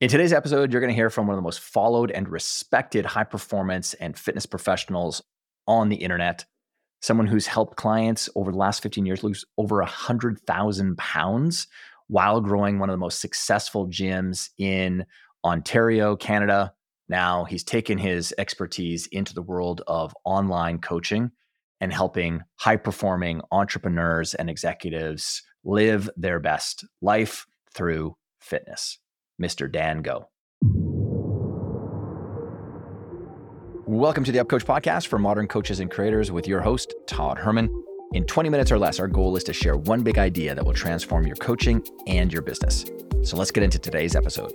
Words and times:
In 0.00 0.08
today's 0.08 0.32
episode, 0.32 0.70
you're 0.70 0.80
going 0.80 0.92
to 0.92 0.94
hear 0.94 1.10
from 1.10 1.26
one 1.26 1.34
of 1.34 1.38
the 1.38 1.42
most 1.42 1.58
followed 1.58 2.12
and 2.12 2.28
respected 2.28 3.04
high 3.04 3.24
performance 3.24 3.94
and 3.94 4.16
fitness 4.16 4.46
professionals 4.46 5.20
on 5.66 5.88
the 5.88 5.96
internet. 5.96 6.44
Someone 7.02 7.26
who's 7.26 7.48
helped 7.48 7.76
clients 7.76 8.28
over 8.36 8.52
the 8.52 8.58
last 8.58 8.80
15 8.80 9.04
years 9.04 9.24
lose 9.24 9.44
over 9.56 9.78
100,000 9.78 10.98
pounds 10.98 11.66
while 12.06 12.40
growing 12.40 12.78
one 12.78 12.88
of 12.88 12.92
the 12.92 12.98
most 12.98 13.20
successful 13.20 13.88
gyms 13.88 14.50
in 14.56 15.04
Ontario, 15.44 16.14
Canada. 16.14 16.72
Now 17.08 17.42
he's 17.42 17.64
taken 17.64 17.98
his 17.98 18.32
expertise 18.38 19.08
into 19.08 19.34
the 19.34 19.42
world 19.42 19.82
of 19.88 20.14
online 20.24 20.78
coaching 20.78 21.32
and 21.80 21.92
helping 21.92 22.42
high 22.54 22.76
performing 22.76 23.40
entrepreneurs 23.50 24.32
and 24.34 24.48
executives 24.48 25.42
live 25.64 26.08
their 26.16 26.38
best 26.38 26.84
life 27.02 27.48
through 27.74 28.16
fitness. 28.38 29.00
Mr. 29.40 29.70
Dan 29.70 30.02
Go. 30.02 30.28
Welcome 33.86 34.24
to 34.24 34.32
the 34.32 34.40
Up 34.40 34.48
Coach 34.48 34.66
podcast 34.66 35.06
for 35.06 35.18
modern 35.18 35.48
coaches 35.48 35.80
and 35.80 35.90
creators 35.90 36.30
with 36.30 36.46
your 36.46 36.60
host, 36.60 36.94
Todd 37.06 37.38
Herman. 37.38 37.70
In 38.12 38.24
20 38.24 38.48
minutes 38.48 38.72
or 38.72 38.78
less, 38.78 39.00
our 39.00 39.08
goal 39.08 39.36
is 39.36 39.44
to 39.44 39.52
share 39.52 39.76
one 39.76 40.02
big 40.02 40.18
idea 40.18 40.54
that 40.54 40.64
will 40.64 40.74
transform 40.74 41.26
your 41.26 41.36
coaching 41.36 41.82
and 42.06 42.32
your 42.32 42.42
business. 42.42 42.84
So 43.22 43.36
let's 43.36 43.50
get 43.50 43.62
into 43.62 43.78
today's 43.78 44.14
episode. 44.14 44.52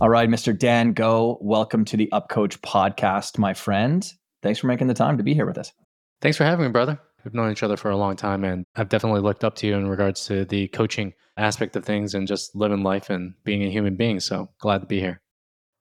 All 0.00 0.08
right, 0.08 0.28
Mr. 0.28 0.58
Dan 0.58 0.94
Go, 0.94 1.38
welcome 1.40 1.84
to 1.84 1.96
the 1.96 2.10
Up 2.10 2.28
Coach 2.28 2.60
podcast, 2.60 3.38
my 3.38 3.54
friend. 3.54 4.12
Thanks 4.42 4.58
for 4.58 4.66
making 4.66 4.88
the 4.88 4.94
time 4.94 5.16
to 5.16 5.22
be 5.22 5.32
here 5.32 5.46
with 5.46 5.58
us. 5.58 5.72
Thanks 6.20 6.36
for 6.36 6.44
having 6.44 6.66
me, 6.66 6.72
brother. 6.72 6.98
We've 7.24 7.34
known 7.34 7.52
each 7.52 7.62
other 7.62 7.76
for 7.76 7.90
a 7.90 7.96
long 7.96 8.16
time, 8.16 8.44
and 8.44 8.64
I've 8.74 8.88
definitely 8.88 9.20
looked 9.20 9.44
up 9.44 9.54
to 9.56 9.66
you 9.66 9.74
in 9.74 9.88
regards 9.88 10.26
to 10.26 10.44
the 10.44 10.68
coaching 10.68 11.14
aspect 11.36 11.76
of 11.76 11.84
things 11.84 12.14
and 12.14 12.26
just 12.26 12.54
living 12.54 12.82
life 12.82 13.10
and 13.10 13.34
being 13.44 13.62
a 13.62 13.70
human 13.70 13.96
being. 13.96 14.20
So 14.20 14.50
glad 14.58 14.80
to 14.80 14.86
be 14.86 15.00
here. 15.00 15.20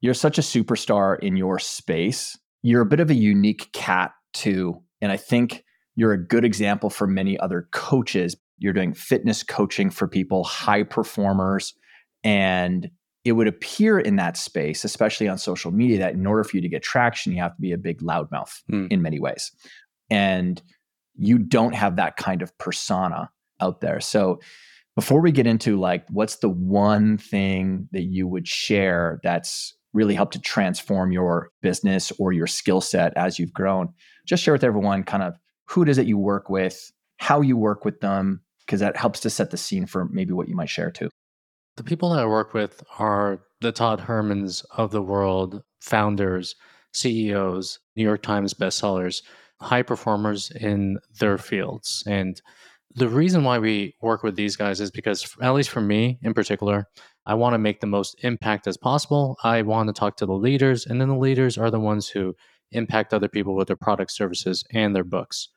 You're 0.02 0.14
such 0.14 0.38
a 0.38 0.42
superstar 0.42 1.20
in 1.20 1.36
your 1.36 1.60
space. 1.60 2.38
You're 2.62 2.82
a 2.82 2.86
bit 2.86 3.00
of 3.00 3.10
a 3.10 3.16
unique 3.16 3.72
cat, 3.74 4.12
too. 4.34 4.82
And 5.02 5.12
I 5.12 5.18
think 5.18 5.64
you're 5.96 6.14
a 6.14 6.28
good 6.28 6.46
example 6.46 6.90
for 6.90 7.08
many 7.08 7.40
other 7.40 7.68
coaches. 7.72 8.36
You're 8.58 8.74
doing 8.74 8.94
fitness 8.94 9.44
coaching 9.44 9.90
for 9.90 10.08
people, 10.08 10.44
high 10.44 10.84
performers. 10.84 11.74
And 12.24 12.90
it 13.24 13.34
would 13.34 13.48
appear 13.48 14.00
in 14.00 14.16
that 14.16 14.38
space, 14.38 14.84
especially 14.84 15.28
on 15.28 15.38
social 15.38 15.72
media, 15.72 16.00
that 16.00 16.14
in 16.14 16.26
order 16.26 16.44
for 16.44 16.58
you 16.58 16.62
to 16.62 16.70
get 16.70 16.82
traction, 16.82 17.34
you 17.34 17.40
have 17.40 17.56
to 17.56 17.62
be 17.62 17.72
a 17.72 17.78
big 17.78 18.00
loudmouth 18.02 18.62
mm. 18.72 18.92
in 18.92 19.02
many 19.02 19.20
ways. 19.20 19.52
And 20.10 20.62
you 21.16 21.38
don't 21.38 21.73
have 21.73 21.98
that 21.98 22.17
kind 22.17 22.42
of 22.42 22.58
persona 22.58 23.30
out 23.59 23.81
there. 23.81 24.00
So 24.00 24.40
before 24.95 25.22
we 25.22 25.31
get 25.31 25.48
into 25.48 25.80
like 25.80 26.06
what's 26.09 26.38
the 26.38 26.50
one 26.50 27.18
thing 27.18 27.88
that 27.92 28.03
you 28.03 28.28
would 28.28 28.48
share 28.48 29.20
that's 29.23 29.76
really 29.94 30.16
helped 30.16 30.34
to 30.34 30.40
transform 30.40 31.12
your 31.12 31.52
business 31.62 32.12
or 32.18 32.31
your 32.31 32.48
skill 32.48 32.81
set 32.81 33.14
as 33.16 33.40
you've 33.40 33.53
grown, 33.53 33.94
just 34.26 34.44
share 34.44 34.53
with 34.53 34.64
everyone 34.64 35.03
kind 35.03 35.23
of 35.23 35.38
who 35.68 35.84
it 35.84 35.90
is 35.90 35.98
that 35.98 36.08
you 36.08 36.18
work 36.18 36.50
with, 36.50 36.92
how 37.18 37.42
you 37.42 37.56
work 37.58 37.86
with 37.86 38.00
them, 38.02 38.42
because 38.66 38.80
that 38.80 38.98
helps 38.98 39.20
to 39.22 39.30
set 39.30 39.52
the 39.52 39.58
scene 39.58 39.86
for 39.86 40.06
maybe 40.06 40.34
what 40.34 40.48
you 40.48 40.56
might 40.56 40.70
share 40.70 40.92
too. 40.92 41.09
The 41.78 41.84
people 41.84 42.09
that 42.09 42.20
I 42.20 42.25
work 42.25 42.53
with 42.53 42.84
are 43.00 43.42
the 43.62 43.72
Todd 43.72 44.02
Hermans 44.02 44.66
of 44.72 44.92
the 44.92 45.02
world, 45.02 45.64
founders, 45.80 46.56
CEOs, 46.94 47.80
New 47.96 48.03
York 48.03 48.22
Times 48.22 48.53
bestsellers 48.53 49.22
high 49.62 49.84
performers 49.84 50.52
in 50.52 50.98
their 51.20 51.38
fields. 51.38 52.04
And 52.08 52.42
the 52.95 53.08
reason 53.08 53.44
why 53.44 53.59
we 53.59 53.95
work 54.02 54.23
with 54.23 54.36
these 54.36 54.56
guys 54.56 54.81
is 54.81 54.92
because, 54.92 55.36
at 55.42 55.53
least 55.53 55.70
for 55.70 55.81
me 55.81 56.20
in 56.22 56.34
particular, 56.34 56.88
I 57.26 57.36
want 57.36 57.53
to 57.53 57.59
make 57.59 57.80
the 57.80 57.88
most 57.88 58.16
impact 58.23 58.68
as 58.68 58.76
possible. 58.76 59.38
I 59.44 59.62
want 59.62 59.88
to 59.88 59.94
talk 59.94 60.18
to 60.18 60.25
the 60.25 60.34
leaders, 60.34 60.86
and 60.86 61.00
then 61.00 61.08
the 61.08 61.16
leaders 61.16 61.58
are 61.58 61.72
the 61.72 61.80
ones 61.80 62.09
who 62.09 62.36
impact 62.72 63.13
other 63.13 63.30
people 63.30 63.56
with 63.56 63.68
their 63.68 63.78
products, 63.78 64.18
services, 64.18 64.63
and 64.74 64.96
their 64.96 65.03
books. 65.03 65.50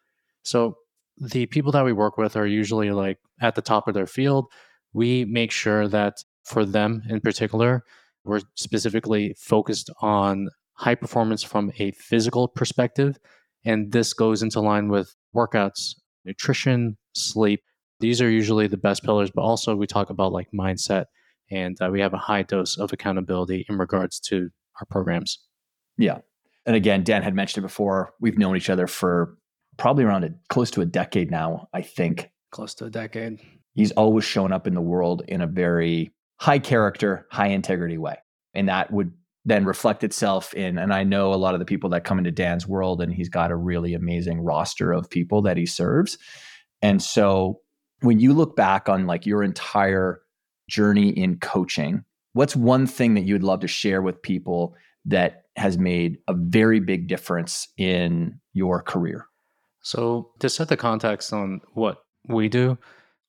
So 0.43 0.77
the 1.17 1.47
people 1.47 1.73
that 1.73 1.85
we 1.85 1.93
work 1.93 2.19
with 2.19 2.37
are 2.37 2.47
usually 2.47 2.91
like 2.91 3.19
at 3.41 3.55
the 3.55 3.63
top 3.63 3.89
of 3.89 3.95
their 3.95 4.07
field. 4.07 4.47
We 4.93 5.25
make 5.25 5.51
sure 5.51 5.89
that 5.89 6.19
for 6.45 6.65
them 6.65 7.03
in 7.09 7.21
particular, 7.21 7.83
we're 8.25 8.41
specifically 8.55 9.35
focused 9.39 9.91
on 10.01 10.49
high 10.75 10.95
performance 10.95 11.43
from 11.43 11.73
a 11.79 11.93
physical 11.93 12.49
perspective 12.49 13.19
and 13.65 13.93
this 13.93 14.13
goes 14.13 14.43
into 14.43 14.61
line 14.61 14.89
with 14.89 15.15
workouts, 15.35 15.95
nutrition, 16.25 16.97
sleep. 17.15 17.63
These 18.01 18.21
are 18.21 18.31
usually 18.31 18.67
the 18.67 18.77
best 18.77 19.03
pillars, 19.03 19.31
but 19.35 19.43
also 19.43 19.75
we 19.77 19.87
talk 19.87 20.11
about 20.11 20.33
like 20.33 20.49
mindset 20.55 21.07
and 21.51 21.77
uh, 21.81 21.89
we 21.91 22.01
have 22.01 22.15
a 22.15 22.19
high 22.19 22.43
dose 22.43 22.79
of 22.79 22.93
accountability 22.93 23.65
in 23.69 23.79
regards 23.79 24.21
to 24.21 24.51
our 24.81 24.87
programs. 24.91 25.39
Yeah. 25.97 26.19
And 26.67 26.77
again, 26.77 27.05
Dan 27.05 27.23
had 27.23 27.35
mentioned 27.35 27.65
it 27.65 27.69
before. 27.69 28.15
We've 28.21 28.39
known 28.39 28.57
each 28.57 28.71
other 28.71 28.87
for 28.87 29.37
probably 29.77 30.05
around 30.05 30.25
a, 30.25 30.31
close 30.49 30.71
to 30.73 30.81
a 30.81 30.87
decade 30.87 31.31
now, 31.31 31.69
I 31.73 31.83
think. 31.83 32.31
Close 32.51 32.75
to 32.77 32.87
a 32.87 32.91
decade. 32.91 33.41
He's 33.75 33.93
always 33.93 34.25
shown 34.25 34.53
up 34.53 34.67
in 34.67 34.75
the 34.75 34.81
world 34.81 35.23
in 35.29 35.41
a 35.41 35.47
very 35.47 36.13
high 36.41 36.59
character, 36.59 37.27
high 37.31 37.49
integrity 37.49 37.99
way. 37.99 38.17
And 38.55 38.69
that 38.69 38.93
would 38.93 39.13
then 39.45 39.65
reflect 39.65 40.03
itself 40.03 40.55
in 40.55 40.79
and 40.79 40.93
i 40.93 41.03
know 41.03 41.33
a 41.33 41.37
lot 41.37 41.55
of 41.55 41.61
the 41.61 41.67
people 41.67 41.91
that 41.91 42.05
come 42.05 42.19
into 42.19 42.31
dan's 42.31 42.67
world 42.67 43.01
and 43.01 43.13
he's 43.13 43.29
got 43.29 43.51
a 43.51 43.57
really 43.57 43.95
amazing 43.95 44.41
roster 44.41 44.93
of 44.93 45.11
people 45.11 45.43
that 45.43 45.57
he 45.57 45.67
serves. 45.67 46.19
And 46.83 47.03
so 47.03 47.61
when 48.01 48.21
you 48.21 48.35
look 48.35 48.57
back 48.57 48.89
on 48.89 49.07
like 49.07 49.25
your 49.25 49.43
entire 49.43 50.21
journey 50.69 51.09
in 51.09 51.39
coaching 51.39 52.05
what's 52.35 52.57
one 52.57 52.87
thing 52.87 53.15
that 53.15 53.23
you'd 53.23 53.43
love 53.43 53.61
to 53.61 53.69
share 53.69 54.03
with 54.03 54.21
people 54.21 54.75
that 55.05 55.45
has 55.57 55.79
made 55.79 56.19
a 56.29 56.35
very 56.35 56.81
big 56.81 57.07
difference 57.07 57.69
in 57.79 58.41
your 58.55 58.83
career? 58.83 59.27
So 59.83 60.33
to 60.41 60.49
set 60.49 60.69
the 60.69 60.77
context 60.77 61.33
on 61.33 61.61
what 61.73 62.05
we 62.29 62.49
do 62.49 62.79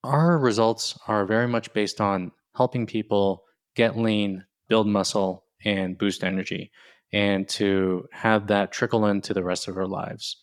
our 0.03 0.37
results 0.37 0.99
are 1.07 1.25
very 1.25 1.47
much 1.47 1.73
based 1.73 1.99
on 1.99 2.31
helping 2.55 2.85
people 2.85 3.43
get 3.75 3.97
lean 3.97 4.45
build 4.67 4.87
muscle 4.87 5.44
and 5.65 5.97
boost 5.97 6.23
energy 6.23 6.71
and 7.11 7.47
to 7.49 8.07
have 8.11 8.47
that 8.47 8.71
trickle 8.71 9.05
into 9.05 9.33
the 9.33 9.43
rest 9.43 9.67
of 9.67 9.77
our 9.77 9.87
lives. 9.87 10.37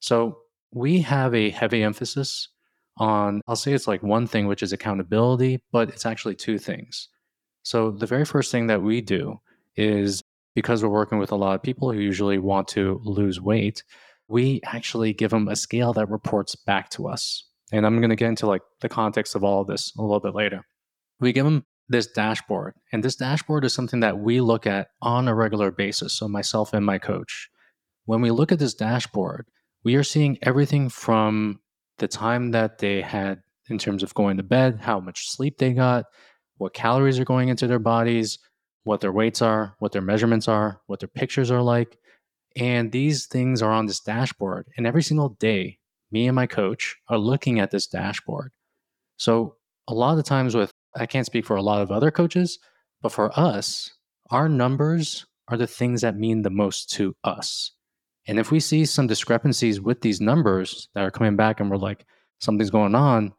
So 0.00 0.38
we 0.72 1.00
have 1.02 1.34
a 1.34 1.50
heavy 1.50 1.82
emphasis 1.82 2.48
on, 2.96 3.40
I'll 3.46 3.56
say 3.56 3.72
it's 3.72 3.88
like 3.88 4.02
one 4.02 4.26
thing, 4.26 4.46
which 4.46 4.62
is 4.62 4.72
accountability, 4.72 5.62
but 5.70 5.88
it's 5.88 6.06
actually 6.06 6.34
two 6.34 6.58
things. 6.58 7.08
So 7.62 7.90
the 7.90 8.06
very 8.06 8.24
first 8.24 8.50
thing 8.50 8.66
that 8.66 8.82
we 8.82 9.00
do 9.00 9.40
is 9.76 10.22
because 10.54 10.82
we're 10.82 10.90
working 10.90 11.18
with 11.18 11.32
a 11.32 11.36
lot 11.36 11.54
of 11.54 11.62
people 11.62 11.90
who 11.92 11.98
usually 11.98 12.38
want 12.38 12.68
to 12.68 13.00
lose 13.04 13.40
weight, 13.40 13.82
we 14.28 14.60
actually 14.64 15.12
give 15.12 15.30
them 15.30 15.48
a 15.48 15.56
scale 15.56 15.92
that 15.94 16.10
reports 16.10 16.54
back 16.54 16.90
to 16.90 17.08
us. 17.08 17.48
And 17.72 17.86
I'm 17.86 17.98
going 17.98 18.10
to 18.10 18.16
get 18.16 18.28
into 18.28 18.46
like 18.46 18.62
the 18.80 18.88
context 18.88 19.34
of 19.34 19.44
all 19.44 19.62
of 19.62 19.66
this 19.66 19.92
a 19.96 20.02
little 20.02 20.20
bit 20.20 20.34
later. 20.34 20.66
We 21.20 21.32
give 21.32 21.44
them 21.44 21.64
this 21.92 22.06
dashboard. 22.06 22.74
And 22.92 23.02
this 23.02 23.16
dashboard 23.16 23.64
is 23.64 23.72
something 23.72 24.00
that 24.00 24.18
we 24.18 24.40
look 24.40 24.66
at 24.66 24.88
on 25.00 25.28
a 25.28 25.34
regular 25.34 25.70
basis. 25.70 26.12
So, 26.14 26.28
myself 26.28 26.72
and 26.72 26.84
my 26.84 26.98
coach. 26.98 27.48
When 28.04 28.20
we 28.20 28.30
look 28.30 28.50
at 28.50 28.58
this 28.58 28.74
dashboard, 28.74 29.46
we 29.84 29.94
are 29.94 30.02
seeing 30.02 30.38
everything 30.42 30.88
from 30.88 31.60
the 31.98 32.08
time 32.08 32.50
that 32.50 32.78
they 32.78 33.00
had 33.00 33.42
in 33.68 33.78
terms 33.78 34.02
of 34.02 34.14
going 34.14 34.36
to 34.38 34.42
bed, 34.42 34.80
how 34.80 34.98
much 34.98 35.30
sleep 35.30 35.58
they 35.58 35.72
got, 35.72 36.06
what 36.56 36.74
calories 36.74 37.18
are 37.20 37.24
going 37.24 37.48
into 37.48 37.66
their 37.66 37.78
bodies, 37.78 38.38
what 38.84 39.00
their 39.00 39.12
weights 39.12 39.40
are, 39.40 39.76
what 39.78 39.92
their 39.92 40.02
measurements 40.02 40.48
are, 40.48 40.80
what 40.86 41.00
their 41.00 41.08
pictures 41.08 41.50
are 41.50 41.62
like. 41.62 41.96
And 42.56 42.92
these 42.92 43.26
things 43.26 43.62
are 43.62 43.70
on 43.70 43.86
this 43.86 44.00
dashboard. 44.00 44.66
And 44.76 44.86
every 44.86 45.02
single 45.02 45.30
day, 45.40 45.78
me 46.10 46.26
and 46.26 46.36
my 46.36 46.46
coach 46.46 46.96
are 47.08 47.18
looking 47.18 47.60
at 47.60 47.70
this 47.70 47.86
dashboard. 47.86 48.52
So, 49.16 49.56
a 49.88 49.94
lot 49.94 50.18
of 50.18 50.24
times 50.24 50.54
with 50.54 50.71
I 50.96 51.06
can't 51.06 51.26
speak 51.26 51.46
for 51.46 51.56
a 51.56 51.62
lot 51.62 51.82
of 51.82 51.90
other 51.90 52.10
coaches, 52.10 52.58
but 53.00 53.12
for 53.12 53.38
us, 53.38 53.90
our 54.30 54.48
numbers 54.48 55.26
are 55.48 55.56
the 55.56 55.66
things 55.66 56.02
that 56.02 56.16
mean 56.16 56.42
the 56.42 56.50
most 56.50 56.90
to 56.90 57.14
us. 57.24 57.72
And 58.26 58.38
if 58.38 58.50
we 58.50 58.60
see 58.60 58.84
some 58.84 59.06
discrepancies 59.06 59.80
with 59.80 60.00
these 60.00 60.20
numbers 60.20 60.88
that 60.94 61.02
are 61.02 61.10
coming 61.10 61.36
back 61.36 61.60
and 61.60 61.70
we're 61.70 61.76
like, 61.76 62.06
something's 62.40 62.70
going 62.70 62.94
on, 62.94 63.32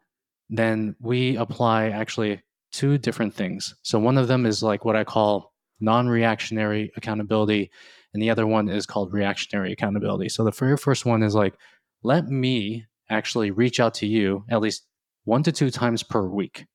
then 0.50 0.94
we 1.00 1.36
apply 1.36 1.88
actually 1.88 2.42
two 2.72 2.98
different 2.98 3.34
things. 3.34 3.74
So 3.82 3.98
one 3.98 4.18
of 4.18 4.28
them 4.28 4.44
is 4.46 4.62
like 4.62 4.84
what 4.84 4.96
I 4.96 5.04
call 5.04 5.52
non 5.80 6.08
reactionary 6.08 6.92
accountability, 6.96 7.70
and 8.12 8.22
the 8.22 8.30
other 8.30 8.46
one 8.46 8.68
is 8.68 8.86
called 8.86 9.12
reactionary 9.12 9.72
accountability. 9.72 10.28
So 10.28 10.44
the 10.44 10.50
very 10.50 10.76
first 10.76 11.06
one 11.06 11.22
is 11.22 11.34
like, 11.34 11.54
let 12.02 12.28
me 12.28 12.84
actually 13.10 13.50
reach 13.50 13.80
out 13.80 13.94
to 13.94 14.06
you 14.06 14.44
at 14.50 14.60
least 14.60 14.86
one 15.24 15.42
to 15.44 15.52
two 15.52 15.70
times 15.70 16.02
per 16.02 16.26
week 16.28 16.66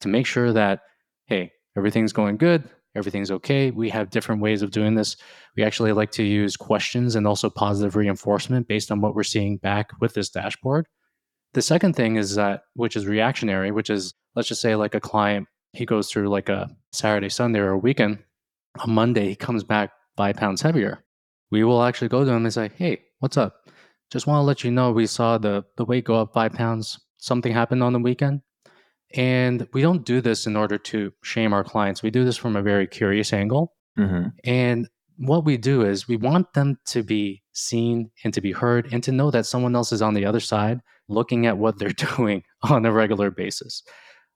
to 0.00 0.08
make 0.08 0.26
sure 0.26 0.52
that, 0.52 0.80
hey, 1.26 1.52
everything's 1.76 2.12
going 2.12 2.36
good, 2.36 2.68
everything's 2.94 3.30
okay. 3.30 3.70
We 3.70 3.90
have 3.90 4.10
different 4.10 4.42
ways 4.42 4.62
of 4.62 4.70
doing 4.70 4.94
this. 4.94 5.16
We 5.56 5.62
actually 5.62 5.92
like 5.92 6.10
to 6.12 6.22
use 6.22 6.56
questions 6.56 7.16
and 7.16 7.26
also 7.26 7.50
positive 7.50 7.96
reinforcement 7.96 8.68
based 8.68 8.90
on 8.90 9.00
what 9.00 9.14
we're 9.14 9.22
seeing 9.22 9.56
back 9.56 9.90
with 10.00 10.14
this 10.14 10.30
dashboard. 10.30 10.86
The 11.54 11.62
second 11.62 11.94
thing 11.94 12.16
is 12.16 12.34
that, 12.34 12.62
which 12.74 12.96
is 12.96 13.06
reactionary, 13.06 13.70
which 13.70 13.90
is, 13.90 14.14
let's 14.34 14.48
just 14.48 14.60
say, 14.60 14.74
like 14.74 14.94
a 14.94 15.00
client, 15.00 15.48
he 15.72 15.86
goes 15.86 16.10
through 16.10 16.28
like 16.28 16.48
a 16.48 16.68
Saturday, 16.92 17.28
Sunday, 17.28 17.60
or 17.60 17.70
a 17.70 17.78
weekend. 17.78 18.18
On 18.80 18.90
Monday, 18.90 19.28
he 19.28 19.36
comes 19.36 19.64
back 19.64 19.90
five 20.16 20.36
pounds 20.36 20.62
heavier. 20.62 21.04
We 21.50 21.64
will 21.64 21.82
actually 21.82 22.08
go 22.08 22.24
to 22.24 22.30
him 22.30 22.44
and 22.44 22.52
say, 22.52 22.70
Hey, 22.76 23.02
what's 23.20 23.36
up? 23.36 23.68
Just 24.10 24.26
want 24.26 24.38
to 24.40 24.44
let 24.44 24.64
you 24.64 24.70
know 24.70 24.92
we 24.92 25.06
saw 25.06 25.38
the, 25.38 25.64
the 25.76 25.84
weight 25.84 26.04
go 26.04 26.14
up 26.16 26.32
five 26.32 26.52
pounds. 26.52 26.98
Something 27.18 27.52
happened 27.52 27.82
on 27.82 27.92
the 27.92 27.98
weekend. 27.98 28.42
And 29.14 29.66
we 29.72 29.80
don't 29.80 30.04
do 30.04 30.20
this 30.20 30.46
in 30.46 30.56
order 30.56 30.78
to 30.78 31.12
shame 31.22 31.52
our 31.52 31.64
clients. 31.64 32.02
We 32.02 32.10
do 32.10 32.24
this 32.24 32.36
from 32.36 32.56
a 32.56 32.62
very 32.62 32.86
curious 32.86 33.32
angle. 33.32 33.74
Mm-hmm. 33.98 34.28
And 34.44 34.88
what 35.16 35.44
we 35.44 35.56
do 35.56 35.82
is 35.82 36.06
we 36.06 36.16
want 36.16 36.52
them 36.52 36.78
to 36.86 37.02
be 37.02 37.42
seen 37.52 38.10
and 38.22 38.32
to 38.34 38.40
be 38.40 38.52
heard 38.52 38.92
and 38.92 39.02
to 39.04 39.12
know 39.12 39.30
that 39.30 39.46
someone 39.46 39.74
else 39.74 39.92
is 39.92 40.02
on 40.02 40.14
the 40.14 40.24
other 40.24 40.40
side 40.40 40.80
looking 41.08 41.46
at 41.46 41.58
what 41.58 41.78
they're 41.78 41.88
doing 42.16 42.42
on 42.62 42.86
a 42.86 42.92
regular 42.92 43.30
basis. 43.30 43.82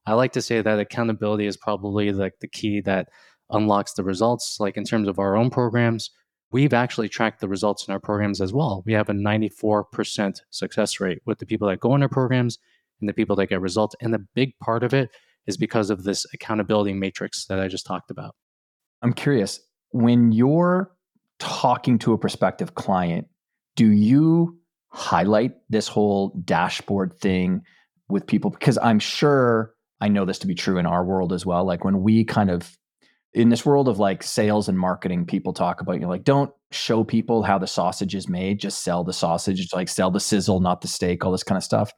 I 0.06 0.14
like 0.14 0.32
to 0.32 0.42
say 0.42 0.60
that 0.60 0.80
accountability 0.80 1.46
is 1.46 1.56
probably 1.56 2.10
like 2.10 2.34
the 2.40 2.48
key 2.48 2.80
that 2.80 3.08
unlocks 3.50 3.92
the 3.92 4.02
results. 4.02 4.56
Like 4.58 4.76
in 4.76 4.84
terms 4.84 5.06
of 5.06 5.18
our 5.18 5.36
own 5.36 5.50
programs, 5.50 6.10
we've 6.50 6.72
actually 6.72 7.08
tracked 7.08 7.40
the 7.40 7.48
results 7.48 7.86
in 7.86 7.92
our 7.92 8.00
programs 8.00 8.40
as 8.40 8.52
well. 8.52 8.82
We 8.84 8.94
have 8.94 9.08
a 9.08 9.12
94% 9.12 10.40
success 10.50 11.00
rate 11.00 11.20
with 11.24 11.38
the 11.38 11.46
people 11.46 11.68
that 11.68 11.80
go 11.80 11.94
in 11.94 12.02
our 12.02 12.08
programs 12.08 12.58
and 13.02 13.08
the 13.08 13.12
people 13.12 13.36
that 13.36 13.48
get 13.48 13.60
results. 13.60 13.94
And 14.00 14.14
the 14.14 14.24
big 14.34 14.58
part 14.62 14.82
of 14.82 14.94
it 14.94 15.10
is 15.46 15.56
because 15.56 15.90
of 15.90 16.04
this 16.04 16.24
accountability 16.32 16.94
matrix 16.94 17.46
that 17.46 17.60
I 17.60 17.68
just 17.68 17.84
talked 17.84 18.10
about. 18.10 18.34
I'm 19.02 19.12
curious, 19.12 19.60
when 19.90 20.32
you're 20.32 20.92
talking 21.38 21.98
to 21.98 22.12
a 22.12 22.18
prospective 22.18 22.74
client, 22.74 23.26
do 23.76 23.90
you 23.90 24.58
highlight 24.88 25.52
this 25.68 25.88
whole 25.88 26.40
dashboard 26.44 27.18
thing 27.20 27.62
with 28.08 28.26
people? 28.26 28.50
Because 28.50 28.78
I'm 28.78 29.00
sure 29.00 29.74
I 30.00 30.08
know 30.08 30.24
this 30.24 30.38
to 30.40 30.46
be 30.46 30.54
true 30.54 30.78
in 30.78 30.86
our 30.86 31.04
world 31.04 31.32
as 31.32 31.44
well. 31.44 31.64
Like 31.64 31.84
when 31.84 32.02
we 32.02 32.24
kind 32.24 32.50
of 32.50 32.76
in 33.34 33.48
this 33.48 33.64
world 33.64 33.88
of 33.88 33.98
like 33.98 34.22
sales 34.22 34.68
and 34.68 34.78
marketing, 34.78 35.24
people 35.24 35.52
talk 35.52 35.80
about 35.80 35.94
you 35.94 36.00
know, 36.00 36.08
like 36.08 36.24
don't 36.24 36.52
show 36.70 37.02
people 37.02 37.42
how 37.42 37.58
the 37.58 37.66
sausage 37.66 38.14
is 38.14 38.28
made, 38.28 38.60
just 38.60 38.82
sell 38.82 39.04
the 39.04 39.12
sausage, 39.12 39.72
like 39.72 39.88
sell 39.88 40.10
the 40.10 40.20
sizzle, 40.20 40.60
not 40.60 40.80
the 40.80 40.88
steak, 40.88 41.24
all 41.24 41.32
this 41.32 41.42
kind 41.42 41.56
of 41.56 41.64
stuff. 41.64 41.92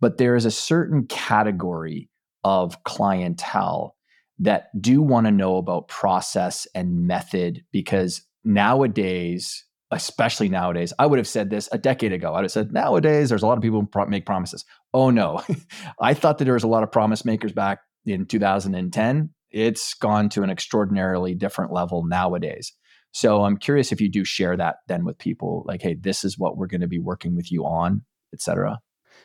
But 0.00 0.18
there 0.18 0.36
is 0.36 0.44
a 0.44 0.50
certain 0.50 1.06
category 1.06 2.08
of 2.44 2.82
clientele 2.84 3.96
that 4.38 4.68
do 4.80 5.02
want 5.02 5.26
to 5.26 5.32
know 5.32 5.56
about 5.56 5.88
process 5.88 6.66
and 6.74 7.06
method 7.06 7.64
because 7.72 8.22
nowadays, 8.44 9.64
especially 9.90 10.48
nowadays, 10.48 10.92
I 10.98 11.06
would 11.06 11.18
have 11.18 11.26
said 11.26 11.50
this 11.50 11.68
a 11.72 11.78
decade 11.78 12.12
ago. 12.12 12.28
I 12.28 12.36
would 12.36 12.44
have 12.44 12.52
said 12.52 12.72
nowadays 12.72 13.28
there's 13.28 13.42
a 13.42 13.46
lot 13.46 13.58
of 13.58 13.62
people 13.62 13.80
who 13.80 14.06
make 14.06 14.26
promises. 14.26 14.64
Oh 14.94 15.10
no, 15.10 15.42
I 16.00 16.14
thought 16.14 16.38
that 16.38 16.44
there 16.44 16.54
was 16.54 16.64
a 16.64 16.68
lot 16.68 16.82
of 16.82 16.92
promise 16.92 17.24
makers 17.24 17.52
back 17.52 17.80
in 18.06 18.26
2010. 18.26 19.30
It's 19.50 19.94
gone 19.94 20.28
to 20.30 20.42
an 20.42 20.50
extraordinarily 20.50 21.34
different 21.34 21.72
level 21.72 22.04
nowadays. 22.04 22.72
So 23.12 23.44
I'm 23.44 23.56
curious 23.56 23.90
if 23.90 24.00
you 24.00 24.10
do 24.10 24.24
share 24.24 24.56
that 24.56 24.76
then 24.86 25.04
with 25.04 25.18
people, 25.18 25.64
like, 25.66 25.82
hey, 25.82 25.96
this 25.98 26.24
is 26.24 26.38
what 26.38 26.56
we're 26.56 26.66
going 26.66 26.82
to 26.82 26.86
be 26.86 26.98
working 26.98 27.34
with 27.34 27.50
you 27.50 27.64
on, 27.64 28.02
et 28.34 28.42
cetera. 28.42 28.78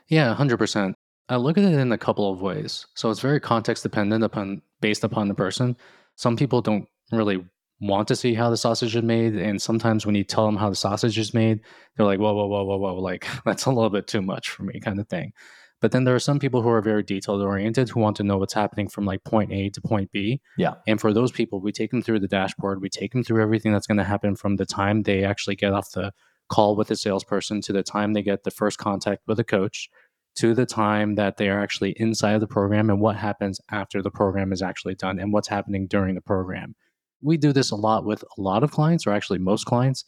Yeah, 0.07 0.35
100%. 0.35 0.94
I 1.29 1.38
look 1.38 1.57
at 1.57 1.63
it 1.63 1.73
in 1.73 1.91
a 1.91 1.97
couple 1.97 2.31
of 2.31 2.41
ways. 2.41 2.85
So 2.95 3.09
it's 3.09 3.21
very 3.21 3.39
context 3.39 3.83
dependent 3.83 4.23
upon 4.23 4.61
based 4.81 5.03
upon 5.03 5.29
the 5.29 5.33
person. 5.33 5.77
Some 6.15 6.35
people 6.35 6.61
don't 6.61 6.88
really 7.11 7.44
want 7.79 8.07
to 8.09 8.15
see 8.15 8.33
how 8.33 8.50
the 8.50 8.57
sausage 8.57 8.95
is 8.95 9.03
made, 9.03 9.35
and 9.35 9.61
sometimes 9.61 10.05
when 10.05 10.15
you 10.15 10.23
tell 10.23 10.45
them 10.45 10.57
how 10.57 10.69
the 10.69 10.75
sausage 10.75 11.17
is 11.17 11.33
made, 11.33 11.61
they're 11.95 12.05
like, 12.05 12.19
"Whoa, 12.19 12.33
whoa, 12.33 12.47
whoa, 12.47 12.63
whoa, 12.65 12.77
whoa!" 12.77 12.95
Like 12.95 13.27
that's 13.45 13.65
a 13.65 13.71
little 13.71 13.89
bit 13.89 14.07
too 14.07 14.21
much 14.21 14.50
for 14.50 14.63
me, 14.63 14.79
kind 14.79 15.00
of 15.00 15.07
thing. 15.07 15.33
But 15.81 15.91
then 15.91 16.06
there 16.06 16.15
are 16.15 16.19
some 16.19 16.39
people 16.39 16.61
who 16.61 16.69
are 16.69 16.81
very 16.81 17.03
detailed 17.03 17.41
oriented 17.41 17.89
who 17.89 17.99
want 17.99 18.15
to 18.15 18.23
know 18.23 18.38
what's 18.38 18.53
happening 18.53 18.88
from 18.88 19.06
like 19.06 19.25
point 19.25 19.51
A 19.51 19.69
to 19.71 19.81
point 19.81 20.13
B. 20.13 20.39
Yeah. 20.57 20.75
And 20.88 20.99
for 20.99 21.11
those 21.11 21.29
people, 21.29 21.59
we 21.59 21.73
take 21.73 21.91
them 21.91 22.01
through 22.01 22.21
the 22.21 22.27
dashboard. 22.27 22.81
We 22.81 22.88
take 22.88 23.11
them 23.11 23.21
through 23.21 23.41
everything 23.41 23.73
that's 23.73 23.85
going 23.85 23.97
to 23.97 24.06
happen 24.06 24.38
from 24.38 24.56
the 24.56 24.65
time 24.65 25.03
they 25.03 25.25
actually 25.25 25.57
get 25.57 25.73
off 25.73 25.91
the 25.91 26.13
call 26.50 26.75
with 26.75 26.88
the 26.88 26.95
salesperson 26.95 27.62
to 27.62 27.74
the 27.74 27.84
time 27.84 28.13
they 28.13 28.22
get 28.22 28.44
the 28.44 28.51
first 28.51 28.78
contact 28.78 29.24
with 29.28 29.40
a 29.40 29.44
coach 29.44 29.90
to 30.36 30.54
the 30.54 30.66
time 30.66 31.16
that 31.16 31.38
they 31.38 31.50
are 31.50 31.62
actually 31.62 31.92
inside 31.98 32.34
of 32.34 32.42
the 32.42 32.48
program 32.48 32.90
and 32.90 33.00
what 33.00 33.16
happens 33.16 33.60
after 33.72 34.01
the 34.01 34.12
program 34.12 34.51
is 34.51 34.62
actually 34.62 34.95
done 34.95 35.19
and 35.19 35.31
what's 35.31 35.48
happening 35.48 35.88
during 35.88 36.16
the 36.16 36.22
program. 36.22 36.75
We 37.22 37.38
do 37.38 37.54
this 37.54 37.72
a 37.72 37.75
lot 37.75 38.06
with 38.06 38.24
a 38.24 38.42
lot 38.42 38.63
of 38.63 38.72
clients, 38.72 39.06
or 39.06 39.12
actually 39.12 39.40
most 39.40 39.66
clients, 39.66 40.06